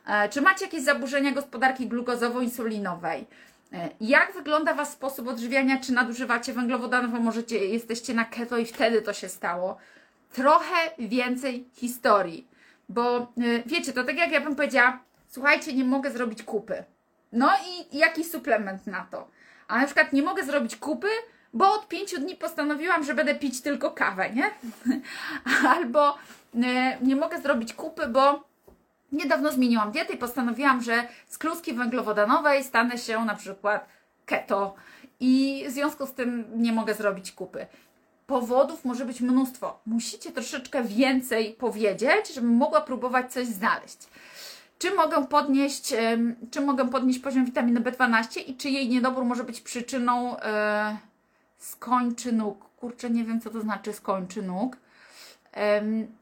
[0.08, 3.26] E, czy macie jakieś zaburzenia gospodarki glukozowo-insulinowej?
[3.74, 5.80] E, jak wygląda Was sposób odżywiania?
[5.80, 9.78] Czy nadużywacie węglowodanów, a możecie, jesteście na keto i wtedy to się stało?
[10.34, 12.48] Trochę więcej historii,
[12.89, 13.26] bo e,
[13.65, 16.84] wiecie, to tak jak ja bym powiedziała, słuchajcie, nie mogę zrobić kupy.
[17.32, 19.28] No i jaki suplement na to?
[19.68, 21.08] A na przykład nie mogę zrobić kupy,
[21.54, 24.52] bo od pięciu dni postanowiłam, że będę pić tylko kawę, nie?
[25.76, 26.18] Albo
[27.02, 28.44] nie mogę zrobić kupy, bo
[29.15, 33.88] Niedawno zmieniłam dietę i postanowiłam, że z kluski węglowodanowej stanę się na przykład
[34.25, 34.75] keto
[35.19, 37.67] i w związku z tym nie mogę zrobić kupy.
[38.28, 39.80] Powodów może być mnóstwo.
[39.86, 43.97] Musicie troszeczkę więcej powiedzieć, żebym mogła próbować coś znaleźć.
[44.80, 45.93] Czy mogę podnieść,
[46.51, 50.97] czy mogę podnieść poziom witaminy B12 i czy jej niedobór może być przyczyną e,
[51.58, 52.65] skończy nóg?
[52.78, 54.78] Kurczę, nie wiem co to znaczy skończy nóg.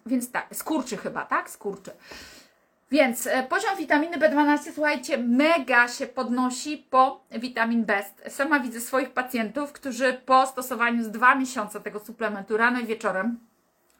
[0.05, 1.49] więc tak, skurczy chyba, tak?
[1.49, 1.91] Skurczy.
[2.93, 8.23] Więc e, poziom witaminy B12, słuchajcie, mega się podnosi po witamin Best.
[8.27, 13.39] Sama widzę swoich pacjentów, którzy po stosowaniu z dwa miesiące tego suplementu rano i wieczorem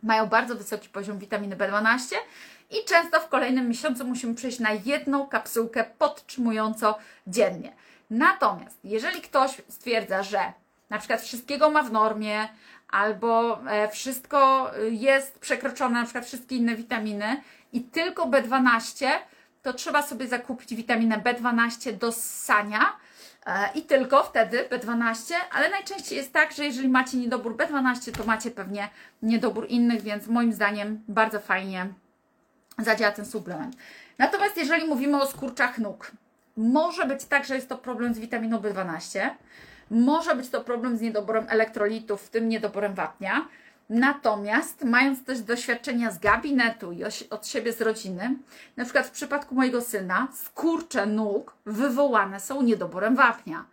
[0.04, 2.16] mają bardzo wysoki poziom witaminy B12
[2.72, 7.74] i często w kolejnym miesiącu musimy przejść na jedną kapsułkę podtrzymująco dziennie.
[8.10, 10.40] Natomiast jeżeli ktoś stwierdza, że
[10.90, 12.48] na przykład wszystkiego ma w normie,
[12.90, 17.42] albo e, wszystko jest przekroczone, na przykład wszystkie inne witaminy
[17.74, 19.08] i tylko B12,
[19.62, 22.98] to trzeba sobie zakupić witaminę B12 do ssania
[23.46, 28.24] e, i tylko wtedy B12, ale najczęściej jest tak, że jeżeli macie niedobór B12, to
[28.24, 28.90] macie pewnie
[29.22, 31.88] niedobór innych, więc moim zdaniem bardzo fajnie
[32.78, 33.76] zadziała ten suplement.
[34.18, 36.12] Natomiast jeżeli mówimy o skurczach nóg,
[36.58, 39.30] może być tak, że jest to problem z witaminą B12,
[39.92, 43.48] może być to problem z niedoborem elektrolitów, w tym niedoborem wapnia,
[43.90, 48.36] Natomiast, mając też doświadczenia z gabinetu i od siebie z rodziny,
[48.78, 53.66] na przykład w przypadku mojego syna, skurcze nóg wywołane są niedoborem wapnia.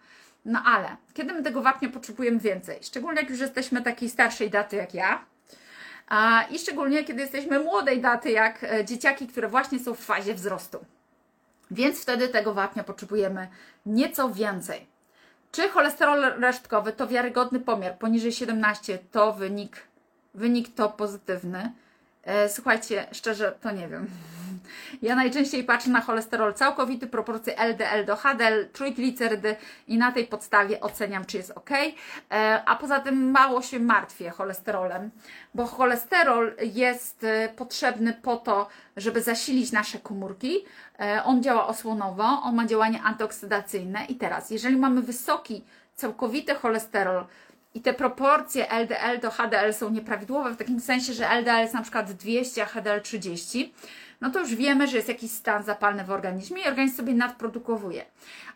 [0.45, 2.79] No ale, kiedy my tego wapnia potrzebujemy więcej?
[2.83, 5.25] Szczególnie jak już jesteśmy takiej starszej daty jak ja,
[6.09, 10.35] a, i szczególnie kiedy jesteśmy młodej daty jak e, dzieciaki, które właśnie są w fazie
[10.35, 10.85] wzrostu.
[11.71, 13.49] Więc wtedy tego wapnia potrzebujemy
[13.87, 14.87] nieco więcej.
[15.53, 19.90] Czy cholesterol resztkowy to wiarygodny pomiar poniżej 17 to wynik
[20.35, 21.73] wynik to pozytywny.
[22.25, 24.07] E, słuchajcie, szczerze, to nie wiem.
[25.03, 29.57] Ja najczęściej patrzę na cholesterol całkowity, proporcje LDL do HDL, trójglicerydy
[29.89, 31.71] i na tej podstawie oceniam, czy jest ok.
[31.71, 35.11] E, a poza tym mało się martwię cholesterolem,
[35.55, 40.65] bo cholesterol jest e, potrzebny po to, żeby zasilić nasze komórki.
[41.25, 45.65] On działa osłonowo, on ma działanie antyoksydacyjne i teraz, jeżeli mamy wysoki,
[45.95, 47.25] całkowity cholesterol,
[47.75, 51.83] i te proporcje LDL do HDL są nieprawidłowe w takim sensie, że LDL jest na
[51.83, 53.75] przykład 200, a HDL 30,
[54.21, 58.05] no to już wiemy, że jest jakiś stan zapalny w organizmie i organizm sobie nadprodukowuje.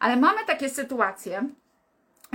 [0.00, 1.48] Ale mamy takie sytuacje,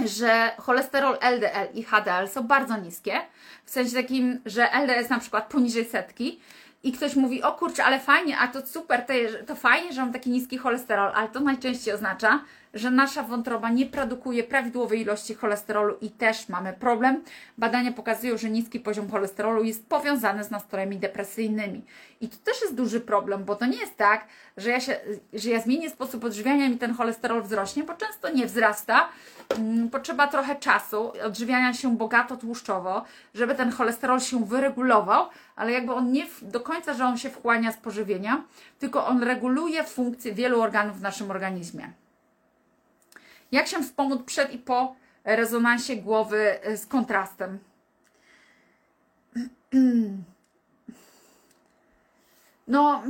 [0.06, 3.22] że cholesterol LDL i HDL są bardzo niskie,
[3.66, 6.40] w sensie takim, że LDL jest na przykład poniżej setki
[6.84, 9.14] i ktoś mówi, o kurczę, ale fajnie, a to super, to,
[9.48, 13.86] to fajnie, że mam taki niski cholesterol, ale to najczęściej oznacza, że nasza wątroba nie
[13.86, 17.24] produkuje prawidłowej ilości cholesterolu i też mamy problem.
[17.58, 21.86] Badania pokazują, że niski poziom cholesterolu jest powiązany z nastrojami depresyjnymi.
[22.22, 24.28] I to też jest duży problem, bo to nie jest tak,
[24.58, 24.96] że ja, się,
[25.34, 29.10] że ja zmienię sposób odżywiania i ten cholesterol wzrośnie, bo często nie wzrasta.
[29.58, 33.04] Mm, potrzeba trochę czasu, odżywiania się bogato tłuszczowo,
[33.34, 37.72] żeby ten cholesterol się wyregulował, ale jakby on nie do końca, że on się wchłania
[37.72, 38.44] z pożywienia,
[38.80, 41.94] tylko on reguluje funkcje wielu organów w naszym organizmie.
[43.52, 47.60] Jak się wspomóc przed i po rezonansie głowy z kontrastem?
[52.68, 53.04] No,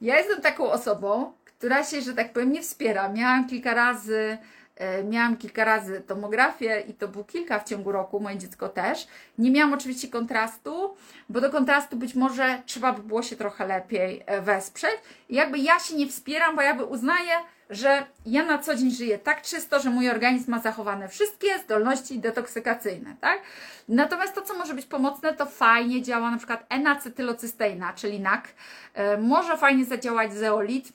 [0.00, 3.08] ja jestem taką osobą, która się, że tak powiem, nie wspiera.
[3.08, 4.38] Miałam kilka razy
[4.78, 9.08] E, miałam kilka razy tomografię i to było kilka w ciągu roku, moje dziecko też.
[9.38, 10.96] Nie miałam oczywiście kontrastu,
[11.28, 14.94] bo do kontrastu być może trzeba by było się trochę lepiej e, wesprzeć.
[15.28, 17.32] I jakby ja się nie wspieram, bo jakby uznaję,
[17.70, 22.18] że ja na co dzień żyję tak czysto, że mój organizm ma zachowane wszystkie zdolności
[22.18, 23.40] detoksykacyjne, tak?
[23.88, 28.44] Natomiast to, co może być pomocne, to fajnie działa na przykład enacetylocysteina, czyli NAC.
[28.94, 30.92] E, może fajnie zadziałać zeolit,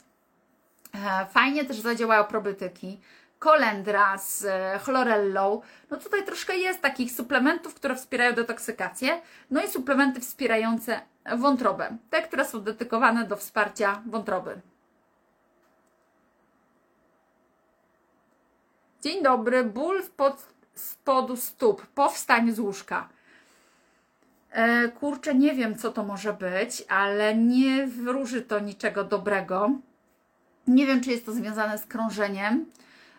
[1.29, 2.99] fajnie też zadziałają probiotyki
[3.39, 5.61] kolendra z e, chlorellą.
[5.91, 11.01] No tutaj troszkę jest takich suplementów, które wspierają detoksykację, no i suplementy wspierające
[11.37, 14.61] wątrobę, te, które są dedykowane do wsparcia wątroby.
[19.03, 23.09] Dzień dobry, ból spod spodu stóp po wstaniu z łóżka.
[24.51, 29.71] E, kurczę, nie wiem, co to może być, ale nie wróży to niczego dobrego.
[30.67, 32.65] Nie wiem, czy jest to związane z krążeniem,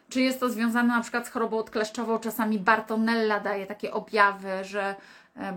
[0.09, 2.19] czy jest to związane na przykład z chorobą odkleszczową.
[2.19, 4.95] Czasami Bartonella daje takie objawy, że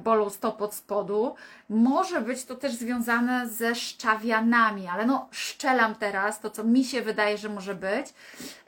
[0.03, 1.35] bolą stop od spodu.
[1.69, 7.01] Może być to też związane ze szczawianami, ale no szczelam teraz to, co mi się
[7.01, 8.07] wydaje, że może być.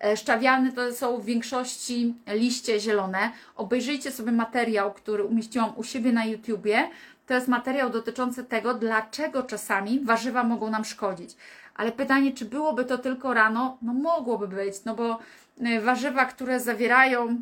[0.03, 3.31] E, szczawiany to są w większości liście zielone.
[3.55, 6.89] Obejrzyjcie sobie materiał, który umieściłam u siebie na YouTubie.
[7.27, 11.35] To jest materiał dotyczący tego, dlaczego czasami warzywa mogą nam szkodzić.
[11.75, 13.77] Ale pytanie, czy byłoby to tylko rano?
[13.81, 15.19] No mogłoby być, no bo
[15.61, 17.41] e, warzywa, które zawierają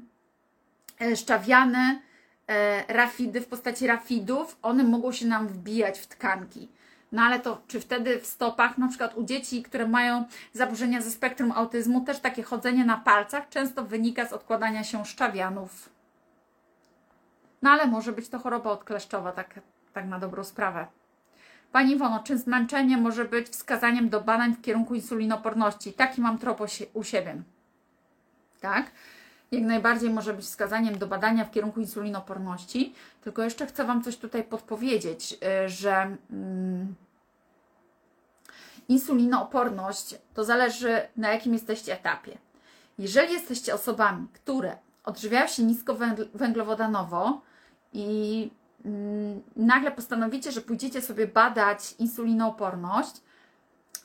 [1.02, 2.07] e, szczawiane, e,
[2.88, 6.70] rafidy w postaci rafidów, one mogą się nam wbijać w tkanki.
[7.12, 11.12] No ale to czy wtedy w stopach, na przykład u dzieci, które mają zaburzenia ze
[11.12, 15.90] spektrum autyzmu, też takie chodzenie na palcach często wynika z odkładania się szczawianów.
[17.62, 19.60] No ale może być to choroba odkleszczowa, tak,
[19.94, 20.88] tak na dobrą sprawę.
[21.72, 25.94] Pani Iwono, czy zmęczenie może być wskazaniem do badań w kierunku insulinoporności?
[25.94, 26.62] Taki mam trop
[26.94, 27.36] u siebie.
[28.62, 28.92] Tak?
[29.52, 32.94] Jak najbardziej może być wskazaniem do badania w kierunku insulinoporności.
[33.22, 35.34] Tylko jeszcze chcę Wam coś tutaj podpowiedzieć,
[35.66, 36.96] y, że mm,
[38.90, 42.38] insulinooporność to zależy na jakim jesteście etapie.
[43.00, 47.42] Jeżeli jesteście osobami, które odżywiają się niskowęglowodanowo
[47.94, 48.50] i
[48.88, 53.22] Mm, nagle postanowicie, że pójdziecie sobie badać insulinooporność,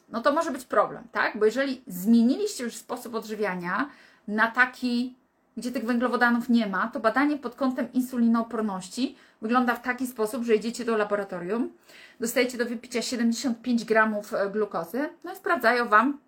[0.09, 1.39] no to może być problem, tak?
[1.39, 3.91] Bo jeżeli zmieniliście już sposób odżywiania
[4.29, 5.17] na taki,
[5.57, 10.57] gdzie tych węglowodanów nie ma, to badanie pod kątem insulinooporności wygląda w taki sposób, że
[10.57, 11.73] idziecie do laboratorium,
[12.21, 16.19] dostajecie do wypicia 75 gramów e, glukozy, no i sprawdzają Wam,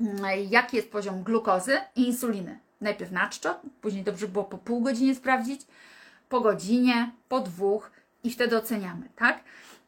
[0.00, 0.16] mm,
[0.50, 2.58] jaki jest poziom glukozy i insuliny.
[2.80, 5.60] Najpierw na czczo, później dobrze było po pół godzinie sprawdzić,
[6.28, 7.90] po godzinie, po dwóch
[8.24, 9.40] i wtedy oceniamy, tak?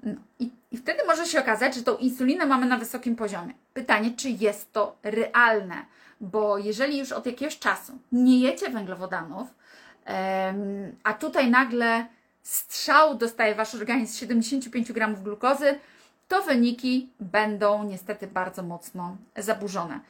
[0.03, 3.55] No, I, I wtedy może się okazać, że tą insulinę mamy na wysokim poziomie.
[3.75, 5.85] Pytanie, czy jest to realne,
[6.23, 9.49] bo jeżeli już od jakiegoś czasu nie jecie węglowodanów,
[11.05, 12.07] a tutaj nagle
[12.43, 15.79] strzał dostaje wasz organizm 75 gramów glukozy,
[16.29, 20.01] to wyniki będą niestety bardzo mocno zaburzone.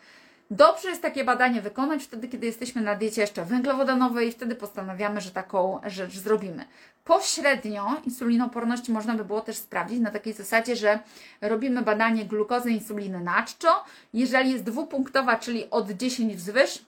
[0.52, 5.20] Dobrze jest takie badanie wykonać wtedy, kiedy jesteśmy na diecie jeszcze węglowodanowej i wtedy postanawiamy,
[5.20, 6.64] że taką rzecz zrobimy.
[7.04, 10.98] Pośrednio insulinoporności można by było też sprawdzić na takiej zasadzie, że
[11.40, 13.84] robimy badanie glukozy insuliny na czczo.
[14.14, 16.84] Jeżeli jest dwupunktowa, czyli od 10 wzwyż,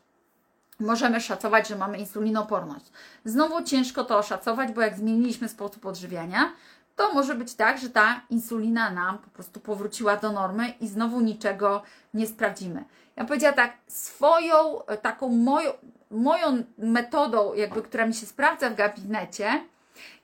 [0.80, 2.86] możemy szacować, że mamy insulinoporność.
[3.24, 6.52] Znowu ciężko to oszacować, bo jak zmieniliśmy sposób odżywiania,
[6.96, 11.20] to może być tak, że ta insulina nam po prostu powróciła do normy i znowu
[11.20, 11.82] niczego
[12.14, 12.84] nie sprawdzimy.
[13.16, 15.72] Ja powiedziała tak, swoją, e, taką moją,
[16.10, 19.64] moją metodą, jakby, która mi się sprawdza w gabinecie,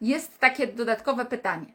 [0.00, 1.66] jest takie dodatkowe pytanie.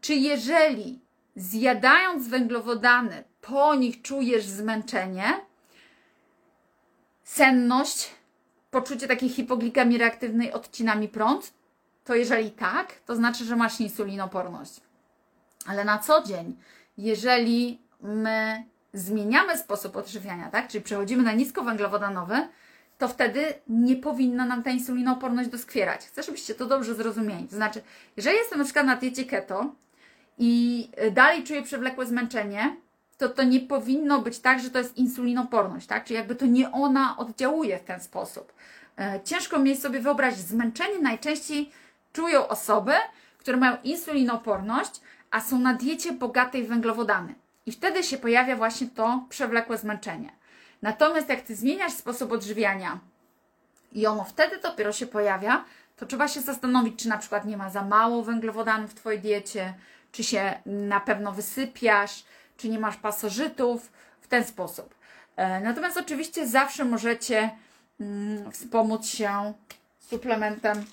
[0.00, 1.00] Czy jeżeli
[1.36, 5.40] zjadając węglowodany, po nich czujesz zmęczenie,
[7.24, 8.10] senność,
[8.70, 11.52] poczucie takiej hipoglikamii reaktywnej odcinami prąd,
[12.04, 14.80] to jeżeli tak, to znaczy, że masz insulinoporność.
[15.66, 16.56] Ale na co dzień,
[16.98, 22.48] jeżeli my zmieniamy sposób odżywiania, tak, czyli przechodzimy na niskowęglowodanowy,
[22.98, 26.00] to wtedy nie powinna nam ta insulinooporność doskwierać.
[26.00, 27.48] Chcę, żebyście to dobrze zrozumieli.
[27.48, 27.82] To znaczy,
[28.16, 29.72] jeżeli jestem na przykład na diecie keto
[30.38, 32.76] i dalej czuję przewlekłe zmęczenie,
[33.18, 36.04] to to nie powinno być tak, że to jest insulinoporność, tak?
[36.04, 38.52] Czyli jakby to nie ona oddziałuje w ten sposób.
[38.98, 41.70] E, ciężko mi sobie wyobrazić, zmęczenie najczęściej
[42.12, 42.92] czują osoby,
[43.38, 47.34] które mają insulinoporność, a są na diecie bogatej w węglowodany.
[47.66, 50.32] I wtedy się pojawia właśnie to przewlekłe zmęczenie.
[50.82, 52.98] Natomiast jak ty zmieniasz sposób odżywiania
[53.92, 55.64] i ono wtedy dopiero się pojawia,
[55.96, 59.74] to trzeba się zastanowić, czy na przykład nie ma za mało węglowodanów w Twojej diecie,
[60.12, 62.24] czy się na pewno wysypiasz,
[62.56, 64.94] czy nie masz pasożytów, w ten sposób.
[65.36, 67.50] E, natomiast oczywiście zawsze możecie
[68.00, 69.52] mm, wspomóc się
[70.00, 70.84] suplementem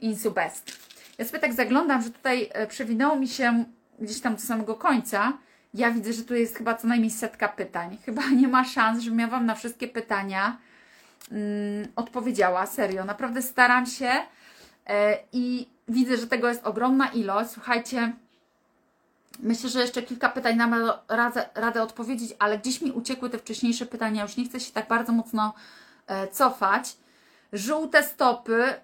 [0.00, 0.72] Insubest.
[1.18, 3.64] Ja sobie tak zaglądam, że tutaj e, przewinęło mi się
[4.00, 5.38] gdzieś tam do samego końca.
[5.74, 7.98] Ja widzę, że tu jest chyba co najmniej setka pytań.
[8.04, 10.58] Chyba nie ma szans, żebym ja Wam na wszystkie pytania
[11.32, 12.66] mm, odpowiedziała.
[12.66, 14.10] Serio, naprawdę staram się
[14.86, 17.50] e, i widzę, że tego jest ogromna ilość.
[17.50, 18.12] Słuchajcie,
[19.38, 20.74] myślę, że jeszcze kilka pytań nam
[21.08, 24.22] radę, radę odpowiedzieć, ale gdzieś mi uciekły te wcześniejsze pytania.
[24.22, 25.54] Już nie chcę się tak bardzo mocno
[26.06, 26.96] e, cofać.
[27.52, 28.74] Żółte stopy,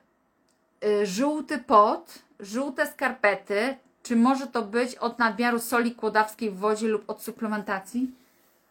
[0.84, 3.76] y, żółty pot, żółte skarpety.
[4.04, 8.10] Czy może to być od nadmiaru soli kłodawskiej w wodzie lub od suplementacji?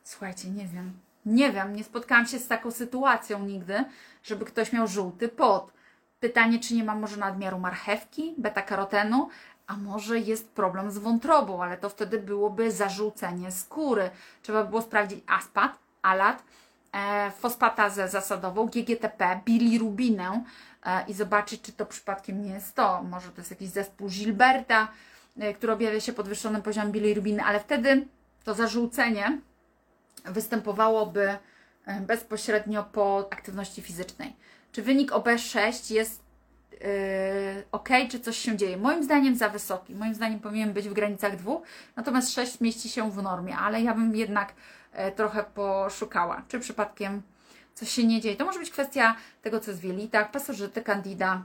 [0.03, 0.91] Słuchajcie, nie wiem.
[1.25, 3.85] Nie wiem, nie spotkałam się z taką sytuacją nigdy,
[4.23, 5.71] żeby ktoś miał żółty pot.
[6.19, 9.27] Pytanie, czy nie ma może nadmiaru marchewki, beta-karotenu,
[9.67, 14.09] a może jest problem z wątrobą, ale to wtedy byłoby zarzucenie skóry.
[14.41, 16.43] Trzeba było sprawdzić aspat, alat,
[16.93, 20.43] e, fosfatazę zasadową, GGTP, bilirubinę
[20.85, 23.03] e, i zobaczyć, czy to przypadkiem nie jest to.
[23.03, 24.87] Może to jest jakiś zespół Gilberta,
[25.55, 28.07] który objawia się podwyższonym poziomem bilirubiny, ale wtedy
[28.43, 29.41] to zarzucenie
[30.25, 31.37] występowałoby
[31.85, 34.35] e, bezpośrednio po aktywności fizycznej.
[34.71, 36.23] Czy wynik OB6 jest
[36.71, 36.79] yy,
[37.71, 38.77] ok, czy coś się dzieje?
[38.77, 39.95] Moim zdaniem za wysoki.
[39.95, 41.61] Moim zdaniem powinien być w granicach dwóch,
[41.95, 44.53] natomiast 6 mieści się w normie, ale ja bym jednak
[44.91, 47.21] e, trochę poszukała, czy przypadkiem
[47.73, 48.35] coś się nie dzieje.
[48.35, 51.43] To może być kwestia tego, co jest w jelitach, pasożyty, candida,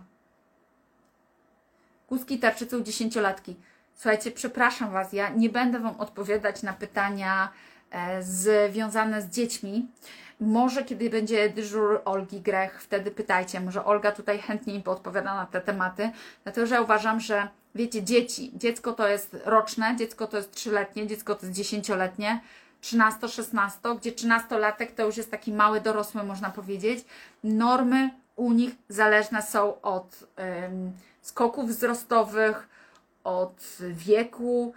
[2.06, 3.56] kuski tarczycy u dziesięciolatki.
[3.98, 7.48] Słuchajcie, przepraszam Was, ja nie będę Wam odpowiadać na pytania
[7.90, 9.88] e, związane z dziećmi.
[10.40, 13.60] Może kiedy będzie dyżur Olgi Grech, wtedy pytajcie.
[13.60, 16.10] Może Olga tutaj chętniej podpowiada na te tematy.
[16.44, 21.06] Dlatego, że ja uważam, że wiecie, dzieci, dziecko to jest roczne, dziecko to jest trzyletnie,
[21.06, 22.40] dziecko to jest dziesięcioletnie.
[22.82, 27.04] 13-16, gdzie 13-latek to już jest taki mały dorosły, można powiedzieć.
[27.44, 30.24] Normy u nich zależne są od
[30.66, 30.92] ym,
[31.22, 32.68] skoków wzrostowych,
[33.24, 34.72] od wieku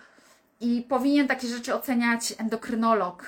[0.60, 3.26] i powinien takie rzeczy oceniać endokrynolog.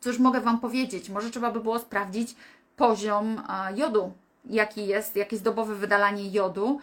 [0.00, 1.08] Cóż mogę Wam powiedzieć?
[1.08, 2.34] Może trzeba by było sprawdzić
[2.76, 3.42] poziom
[3.74, 4.12] jodu,
[4.44, 6.80] jaki jest, jakie jest dobowe wydalanie jodu.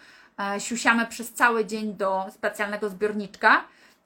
[0.59, 3.63] Siusiamy przez cały dzień do specjalnego zbiorniczka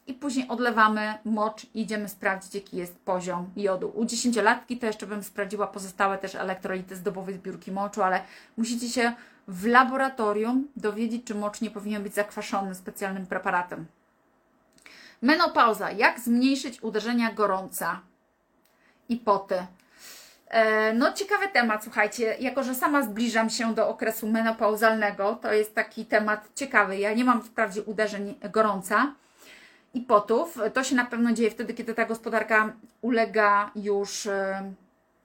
[0.08, 3.91] i później odlewamy mocz i idziemy sprawdzić, jaki jest poziom jodu.
[3.95, 8.22] U dziesięciolatki to jeszcze bym sprawdziła pozostałe też elektrolity z dobowej zbiórki moczu, ale
[8.58, 9.14] musicie się
[9.48, 13.86] w laboratorium dowiedzieć, czy mocz nie powinien być zakwaszony specjalnym preparatem.
[15.22, 15.92] Menopauza.
[15.92, 18.00] Jak zmniejszyć uderzenia gorąca
[19.10, 19.66] i poty?
[20.48, 22.36] E, no, ciekawy temat, słuchajcie.
[22.39, 26.98] Jako, że sama zbliżam się do okresu menopauzalnego, to jest taki temat ciekawy.
[26.98, 29.14] Ja nie mam wprawdzie uderzeń gorąca
[29.94, 30.60] i potów.
[30.74, 34.74] To się na pewno dzieje wtedy, kiedy ta gospodarka ulega już e,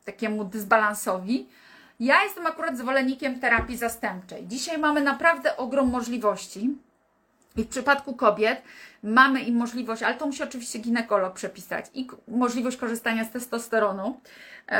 [0.05, 1.49] takiemu dysbalansowi.
[2.01, 4.47] Ja jestem akurat zwolennikiem terapii zastępczej.
[4.47, 6.71] Dzisiaj mamy naprawdę ogrom możliwości.
[7.57, 8.63] I w przypadku kobiet
[9.03, 14.21] mamy im możliwość, ale to musi oczywiście ginekolog przepisać, i możliwość korzystania z testosteronu,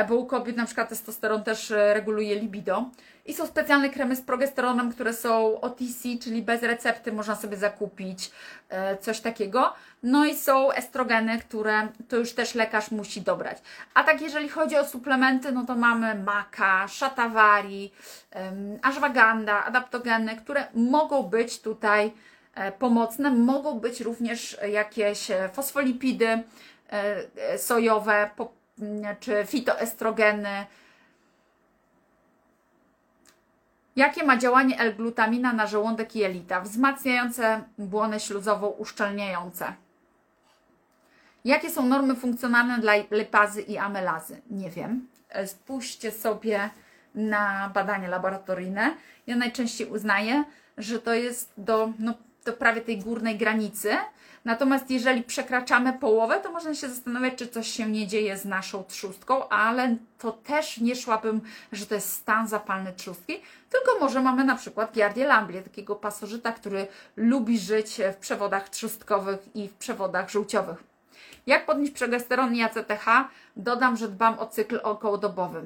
[0.07, 2.85] bo u kobiet na przykład testosteron też e, reguluje libido.
[3.25, 8.31] I są specjalne kremy z progesteronem, które są OTC, czyli bez recepty, można sobie zakupić
[8.69, 9.73] e, coś takiego.
[10.03, 13.57] No i są estrogeny, które to już też lekarz musi dobrać.
[13.93, 17.91] A tak jeżeli chodzi o suplementy, no to mamy maka, szatawari,
[18.81, 22.11] ashwagandha, adaptogeny, które mogą być tutaj
[22.57, 26.43] E, pomocne mogą być również jakieś e, fosfolipidy
[26.89, 28.29] e, sojowe
[29.19, 30.65] czy fitoestrogeny.
[33.95, 36.61] Jakie ma działanie L-glutamina na żołądek i jelita?
[36.61, 39.73] Wzmacniające błonę śluzową, uszczelniające.
[41.45, 44.41] Jakie są normy funkcjonalne dla lipazy i amelazy?
[44.49, 45.07] Nie wiem.
[45.45, 46.69] Spójrzcie sobie
[47.15, 48.95] na badania laboratoryjne.
[49.27, 50.43] Ja najczęściej uznaję,
[50.77, 52.13] że to jest do no,
[52.47, 53.97] do prawie tej górnej granicy.
[54.45, 58.83] Natomiast jeżeli przekraczamy połowę, to można się zastanawiać, czy coś się nie dzieje z naszą
[58.83, 61.41] trzustką, ale to też nie szłabym,
[61.71, 66.51] że to jest stan zapalny trzustki, tylko może mamy na przykład Giardia lamblie, takiego pasożyta,
[66.51, 70.83] który lubi żyć w przewodach trzustkowych i w przewodach żółciowych.
[71.47, 73.05] Jak podnieść progesteron i ACTH?
[73.55, 75.61] Dodam, że dbam o cykl okołodobowy.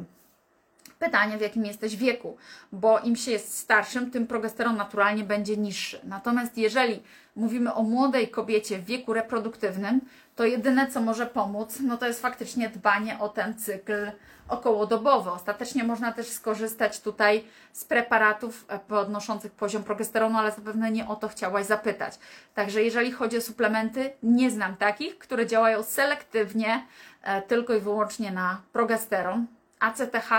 [1.02, 2.38] Pytanie, w jakim jesteś wieku,
[2.72, 5.99] bo im się jest starszym, tym progesteron naturalnie będzie niższy.
[6.04, 7.04] Natomiast jeżeli
[7.36, 10.02] mówimy o młodej kobiecie w wieku reproduktywnym,
[10.36, 14.12] to jedyne, co może pomóc, no to jest faktycznie dbanie o ten cykl
[14.47, 15.32] okołodobowy.
[15.32, 17.43] Ostatecznie można też skorzystać tutaj
[17.74, 22.20] z preparatów e, podnoszących poziom progesteronu, ale zapewne nie o to chciałaś zapytać.
[22.56, 26.86] Także jeżeli chodzi o suplementy, nie znam takich, które działają selektywnie
[27.24, 29.47] e, tylko i wyłącznie na progesteron
[29.80, 30.30] ACTH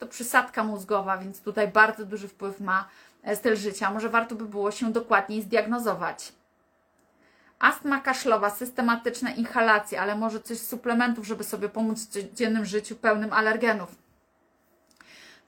[0.00, 2.88] to przysadka mózgowa, więc tutaj bardzo duży wpływ ma
[3.22, 3.90] e, styl życia.
[3.90, 6.32] Może warto by było się dokładniej zdiagnozować.
[7.58, 12.96] Astma kaszlowa, systematyczne inhalacje, ale może coś z suplementów, żeby sobie pomóc w codziennym życiu
[12.96, 13.94] pełnym alergenów.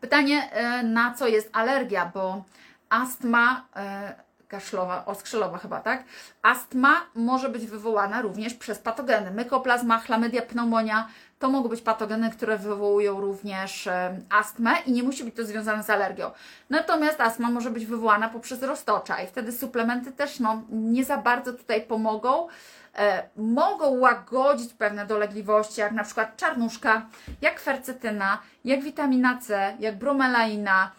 [0.00, 2.44] Pytanie, e, na co jest alergia, bo
[2.88, 4.14] astma e,
[4.53, 6.05] kaszlowa, oskrzelowa chyba, tak?
[6.42, 9.30] Astma może być wywołana również przez patogeny.
[9.30, 15.24] Mykoplazma, chlamydia, pneumonia to mogą być patogeny, które wywołują również e, astmę i nie musi
[15.24, 16.30] być to związane z alergią.
[16.70, 21.53] Natomiast astma może być wywołana poprzez roztocza i wtedy suplementy też no, nie za bardzo
[21.53, 22.48] tutaj pomogą.
[22.98, 27.07] E, mogą łagodzić pewne dolegliwości, jak na przykład czarnuszka,
[27.40, 30.90] jak fercetyna, jak witamina C, jak bromelaina,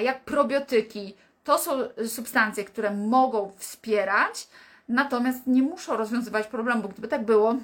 [0.00, 1.72] jak probiotyki to są
[2.06, 4.48] substancje, które mogą wspierać,
[4.88, 7.54] natomiast nie muszą rozwiązywać problemu, bo gdyby tak było,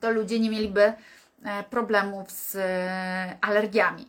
[0.00, 4.08] to ludzie nie mieliby e, problemów z e, alergiami.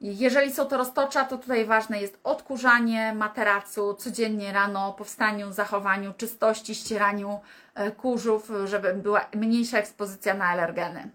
[0.00, 6.14] Jeżeli są to roztocza, to tutaj ważne jest odkurzanie materacu codziennie rano po wstaniu, zachowaniu
[6.16, 7.40] czystości, ścieraniu
[7.74, 11.10] e, kurzów, żeby była mniejsza ekspozycja na alergeny.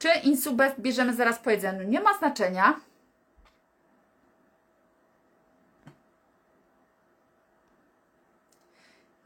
[0.00, 1.88] Czy insubest bierzemy zaraz po jedzeniu?
[1.88, 2.80] Nie ma znaczenia.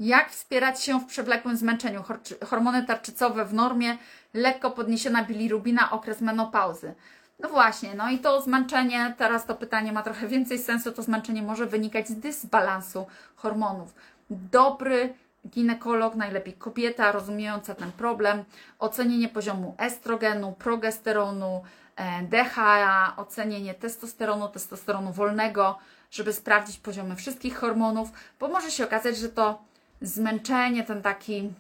[0.00, 2.04] Jak wspierać się w przewlekłym zmęczeniu?
[2.44, 3.98] Hormony tarczycowe w normie,
[4.34, 6.94] lekko podniesiona bilirubina, okres menopauzy.
[7.38, 11.42] No właśnie, no i to zmęczenie, teraz to pytanie ma trochę więcej sensu, to zmęczenie
[11.42, 13.06] może wynikać z dysbalansu
[13.36, 13.94] hormonów.
[14.30, 15.14] Dobry
[15.48, 18.44] ginekolog, najlepiej kobieta rozumiejąca ten problem,
[18.78, 21.62] ocenienie poziomu estrogenu, progesteronu,
[21.96, 25.78] e, DHA, ocenienie testosteronu, testosteronu wolnego,
[26.10, 28.08] żeby sprawdzić poziomy wszystkich hormonów,
[28.40, 29.62] bo może się okazać, że to
[30.00, 31.52] zmęczenie, ten taki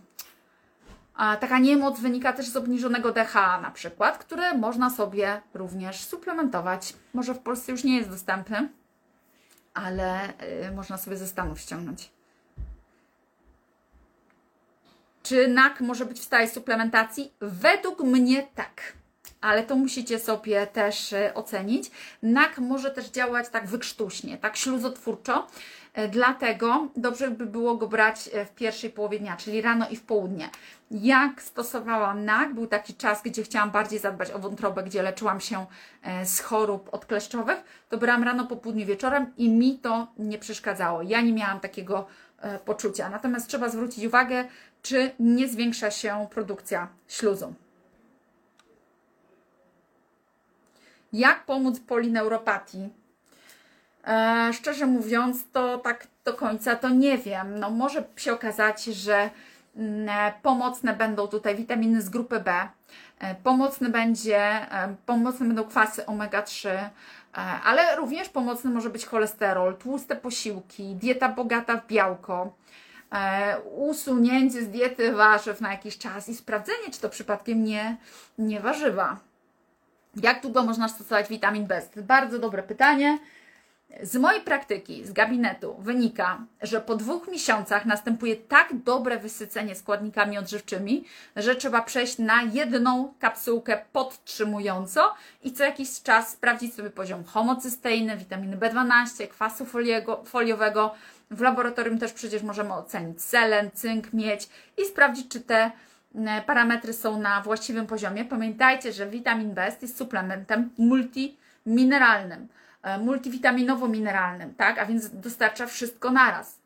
[1.14, 6.94] a taka niemoc wynika też z obniżonego DHA na przykład, które można sobie również suplementować.
[7.12, 8.68] Może w Polsce już nie jest dostępny,
[9.74, 10.28] ale
[10.68, 12.13] y, można sobie ze Stanów ściągnąć.
[15.24, 17.32] Czy NAK może być w stałej suplementacji?
[17.40, 18.92] Według mnie tak,
[19.40, 21.90] ale to musicie sobie też e, ocenić.
[22.22, 25.46] NAK może też działać tak wykrztuśnie, tak śluzotwórczo,
[25.94, 29.96] e, dlatego dobrze by było go brać e, w pierwszej połowie dnia, czyli rano i
[29.96, 30.50] w południe.
[30.90, 35.66] Jak stosowałam NAK, był taki czas, gdzie chciałam bardziej zadbać o wątrobę, gdzie leczyłam się
[36.24, 41.02] z chorób odkleszczowych, to brałam rano, po południu, wieczorem i mi to nie przeszkadzało.
[41.02, 42.06] Ja nie miałam takiego
[42.64, 43.08] poczucia.
[43.08, 44.44] Natomiast trzeba zwrócić uwagę,
[44.82, 47.54] czy nie zwiększa się produkcja śluzu.
[51.12, 52.88] Jak pomóc polineuropatii?
[54.06, 57.58] E, szczerze mówiąc, to tak do końca to nie wiem.
[57.58, 59.30] No, może się okazać, że
[59.76, 62.68] mm, e, pomocne będą tutaj witaminy z grupy B,
[63.18, 66.90] e, pomocne, będzie, e, pomocne będą kwasy omega-3, e,
[67.64, 72.52] ale również pomocny może być cholesterol, tłuste posiłki, dieta bogata w białko,
[73.14, 77.96] E, usunięcie z diety warzyw na jakiś czas i sprawdzenie, czy to przypadkiem nie,
[78.38, 79.16] nie warzywa.
[80.22, 81.82] Jak długo można stosować witamin B?
[81.96, 83.18] Bardzo dobre pytanie.
[84.02, 90.38] Z mojej praktyki, z gabinetu wynika, że po dwóch miesiącach następuje tak dobre wysycenie składnikami
[90.38, 91.04] odżywczymi,
[91.36, 98.16] że trzeba przejść na jedną kapsułkę podtrzymująco i co jakiś czas sprawdzić sobie poziom homocysteiny,
[98.16, 99.66] witaminy B12, kwasu
[100.24, 100.94] foliowego,
[101.30, 105.70] w laboratorium też przecież możemy ocenić selen, cynk, miedź i sprawdzić, czy te
[106.14, 108.24] mm, parametry są na właściwym poziomie.
[108.24, 112.48] Pamiętajcie, że witamin B jest suplementem multimineralnym,
[112.98, 114.78] multivitaminowo-mineralnym, tak?
[114.78, 116.58] A więc dostarcza wszystko naraz.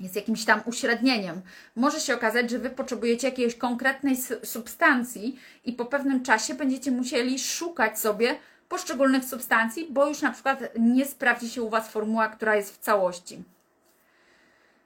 [0.00, 1.40] Jest jakimś tam uśrednieniem.
[1.76, 7.38] Może się okazać, że Wy potrzebujecie jakiejś konkretnej substancji i po pewnym czasie będziecie musieli
[7.38, 8.38] szukać sobie
[8.68, 12.78] poszczególnych substancji, bo już na przykład nie sprawdzi się u Was formuła, która jest w
[12.78, 13.42] całości.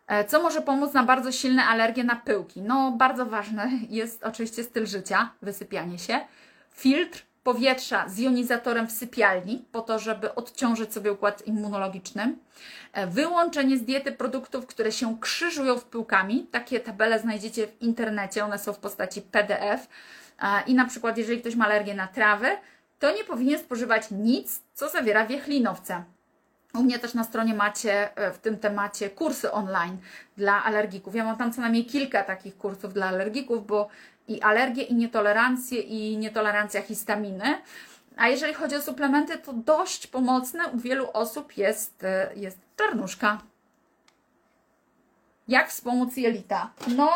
[0.06, 2.62] E, co może pomóc na bardzo silne alergie na pyłki?
[2.62, 6.20] No, bardzo ważny jest oczywiście styl życia, wysypianie się,
[6.72, 12.34] filtr powietrza z jonizatorem w sypialni, po to, żeby odciążyć sobie układ immunologiczny,
[12.92, 16.46] e, wyłączenie z diety produktów, które się krzyżują w pyłkami.
[16.50, 19.88] Takie tabele znajdziecie w internecie, one są w postaci PDF.
[20.42, 22.48] E, I na przykład, jeżeli ktoś ma alergię na trawy,
[22.98, 26.04] to nie powinien spożywać nic, co zawiera wiechlinowce.
[26.74, 29.96] U mnie też na stronie macie e, w tym temacie kursy online
[30.36, 31.14] dla alergików.
[31.14, 33.88] Ja mam tam co najmniej kilka takich kursów dla alergików, bo
[34.28, 37.58] i alergie, i nietolerancje, i nietolerancja histaminy.
[38.16, 43.42] A jeżeli chodzi o suplementy, to dość pomocne u wielu osób jest, e, jest czarnuszka.
[45.48, 46.70] Jak wspomóc jelita?
[46.96, 47.12] No,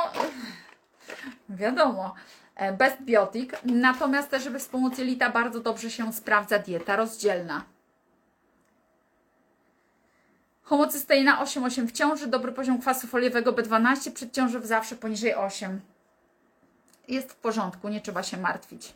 [1.49, 2.15] wiadomo.
[2.57, 2.99] e, Best.
[3.65, 7.65] Natomiast też, żeby wspomóc jelita, bardzo dobrze się sprawdza dieta rozdzielna.
[10.63, 15.81] Homocysteina 8,8 w ciąży, dobry poziom kwasu foliowego B12, przedciążów zawsze poniżej 8.
[17.11, 18.95] Jest w porządku, nie trzeba się martwić.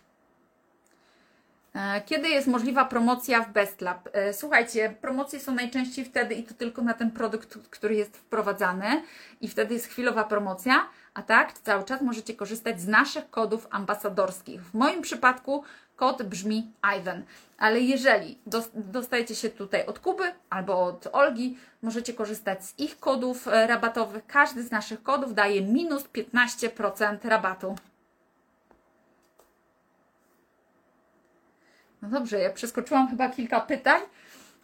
[1.75, 4.09] E, Kiedy jest możliwa promocja w BestLab?
[4.13, 9.03] E, Słuchajcie, promocje są najczęściej wtedy i to tylko na ten produkt, który jest wprowadzany
[9.41, 14.63] i wtedy jest chwilowa promocja, a tak cały czas możecie korzystać z naszych kodów ambasadorskich.
[14.65, 15.65] W moim przypadku
[15.97, 17.23] kod brzmi Ivan,
[17.59, 23.01] ale jeżeli dos- dostajecie się tutaj od Kuby albo od Olgi, możecie korzystać z ich
[23.01, 24.27] kodów e, rabatowych.
[24.27, 27.77] Każdy z naszych kodów daje minus 15% rabatu.
[32.05, 34.01] No dobrze, ja przeskoczyłam chyba kilka pytań,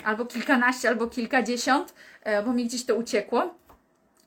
[0.05, 3.55] albo kilkanaście, albo kilkadziesiąt, e, bo mi gdzieś to uciekło.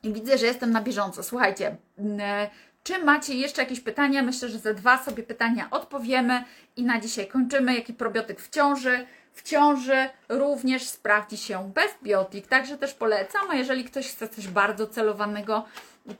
[0.02, 1.22] I widzę, że jestem na bieżąco.
[1.22, 1.76] Słuchajcie,
[2.20, 2.50] e,
[2.82, 4.22] czy macie jeszcze jakieś pytania?
[4.22, 6.44] Myślę, że ze dwa sobie pytania odpowiemy
[6.76, 7.74] i na dzisiaj kończymy.
[7.74, 9.06] Jaki probiotyk w ciąży?
[9.32, 13.50] W ciąży również sprawdzi się bezbiotik, także też polecam.
[13.50, 15.64] A jeżeli ktoś chce coś bardzo celowanego,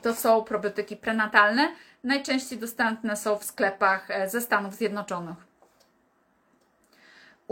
[0.03, 1.69] to są probiotyki prenatalne.
[2.05, 5.54] Najczęściej dostępne są w sklepach e, ze Stanów Zjednoczonych.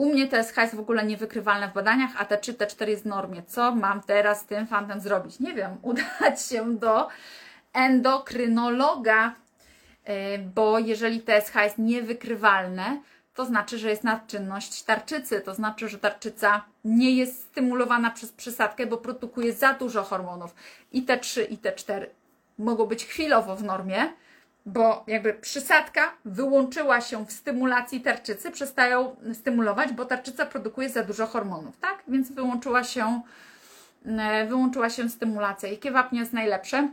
[0.02, 3.42] U mnie TSH jest w ogóle niewykrywalne w badaniach, a T3, T4 jest w normie.
[3.42, 5.40] Co mam teraz z tym fantem zrobić?
[5.40, 7.08] Nie wiem, udać się do
[7.72, 9.34] endokrynologa,
[10.08, 10.14] yy,
[10.54, 13.02] bo jeżeli TSH jest niewykrywalne,
[13.34, 18.86] to znaczy, że jest nadczynność tarczycy, to znaczy, że tarczyca nie jest stymulowana przez przysadkę,
[18.86, 20.54] bo produkuje za dużo hormonów.
[20.92, 22.06] I T3, i T4
[22.58, 24.12] mogą być chwilowo w normie,
[24.66, 31.26] bo jakby przysadka wyłączyła się w stymulacji tarczycy, przestają stymulować, bo tarczyca produkuje za dużo
[31.26, 32.02] hormonów, tak?
[32.08, 33.22] Więc wyłączyła się,
[34.06, 35.68] e, wyłączyła się stymulacja.
[35.68, 36.88] Jakie wapnie jest najlepsze?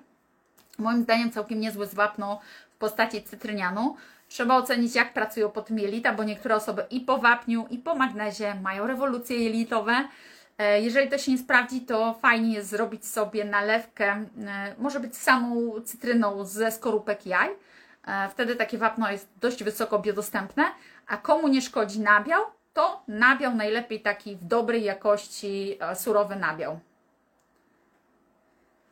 [0.78, 2.38] Moim zdaniem całkiem niezły z wapną
[2.76, 3.96] w postaci cytrynianu.
[4.28, 7.96] Trzeba ocenić, jak pracują po tym jelita, bo niektóre osoby i po wapniu, i po
[7.96, 10.08] magnezie mają rewolucje jelitowe.
[10.60, 14.26] E, Jeżeli to się nie sprawdzi, to fajnie jest zrobić sobie nalewkę, e,
[14.78, 17.50] może być samą cytryną ze skorupek jaj.
[18.08, 20.64] E, Wtedy takie wapno jest dość wysoko biodostępne,
[21.08, 22.42] a komu nie szkodzi nabiał,
[22.74, 26.80] to nabiał najlepiej taki w dobrej jakości surowy nabiał.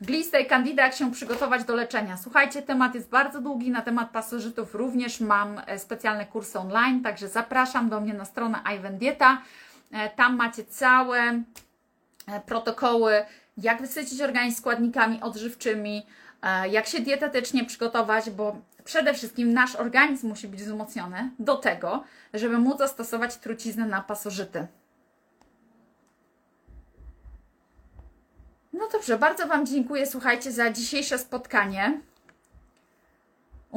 [0.01, 2.17] Glista i jak się przygotować do leczenia.
[2.17, 7.89] Słuchajcie, temat jest bardzo długi, na temat pasożytów również mam specjalne kursy online, także zapraszam
[7.89, 9.41] do mnie na stronę Ivan Dieta.
[9.91, 11.43] E, Tam macie całe e,
[12.45, 13.25] protokoły,
[13.57, 16.05] jak wysycić organizm składnikami odżywczymi,
[16.41, 22.03] e, jak się dietetycznie przygotować, bo przede wszystkim nasz organizm musi być wzmocniony do tego,
[22.33, 24.67] żeby móc zastosować truciznę na pasożyty.
[28.73, 32.01] No dobrze, bardzo Wam dziękuję, słuchajcie, za dzisiejsze spotkanie.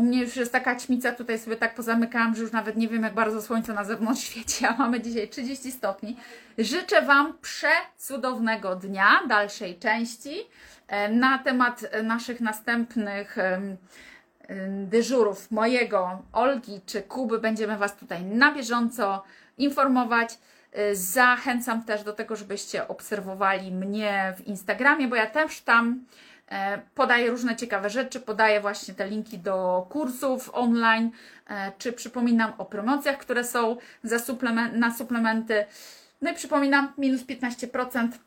[0.01, 3.03] U mnie już jest taka ćmica, tutaj sobie tak pozamykałam, że już nawet nie wiem,
[3.03, 6.17] jak bardzo słońce na zewnątrz świeci, a mamy dzisiaj 30 stopni.
[6.59, 10.37] Życzę Wam przecudownego dnia, dalszej części.
[10.89, 13.37] E, Na temat e, naszych następnych
[14.69, 19.23] dyżurów mojego, Olgi czy Kuby będziemy Was tutaj na bieżąco
[19.59, 20.39] informować.
[20.79, 26.01] Y, Zachęcam też do tego, żebyście obserwowali mnie w Instagramie, bo ja też tam e,
[26.95, 31.11] podaję różne ciekawe rzeczy, podaję właśnie te linki do kursów online,
[31.49, 35.65] e, czy przypominam o promocjach, które są za suplemen- na suplementy.
[36.23, 38.19] No i przypominam, minus 15%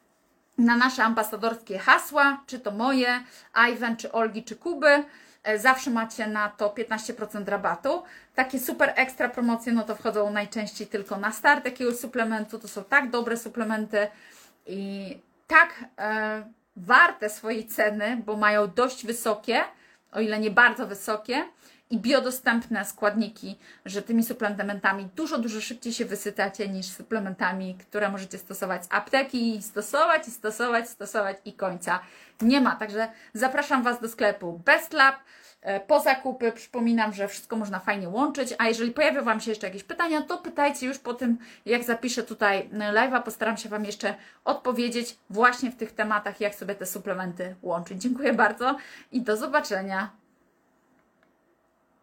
[0.58, 3.24] na nasze ambasadorskie hasła, czy to moje,
[3.72, 5.04] Ivan, czy Olgi, czy Kuby.
[5.44, 8.04] E, Zawsze macie na to 15% rabatu.
[8.36, 12.60] Takie super ekstra promocje, no to wchodzą najczęściej tylko na start jakiegoś suplementu.
[12.60, 14.08] To są tak dobre suplementy
[14.68, 15.18] i
[15.48, 16.44] tak e,
[16.76, 19.62] warte swojej ceny, bo mają dość wysokie,
[20.12, 21.46] o ile nie bardzo wysokie,
[21.90, 28.38] i biodostępne składniki, że tymi suplementami dużo, dużo szybciej się wysytacie niż suplementami, które możecie
[28.38, 32.00] stosować z apteki i stosować, i stosować, stosować i końca
[32.42, 32.76] nie ma.
[32.76, 35.16] Także zapraszam Was do sklepu Best Lab.
[35.64, 39.68] E, Po zakupy przypominam, że wszystko można fajnie łączyć, a jeżeli pojawią Wam się jeszcze
[39.68, 44.16] jakieś pytania, to pytajcie już po tym, jak zapiszę tutaj live'a, postaram się Wam jeszcze
[44.45, 48.01] odpowiedzieć właśnie w tych tematach, jak sobie te suplementy łączyć.
[48.01, 48.78] Dziękuję bardzo
[49.11, 50.23] i do zobaczenia.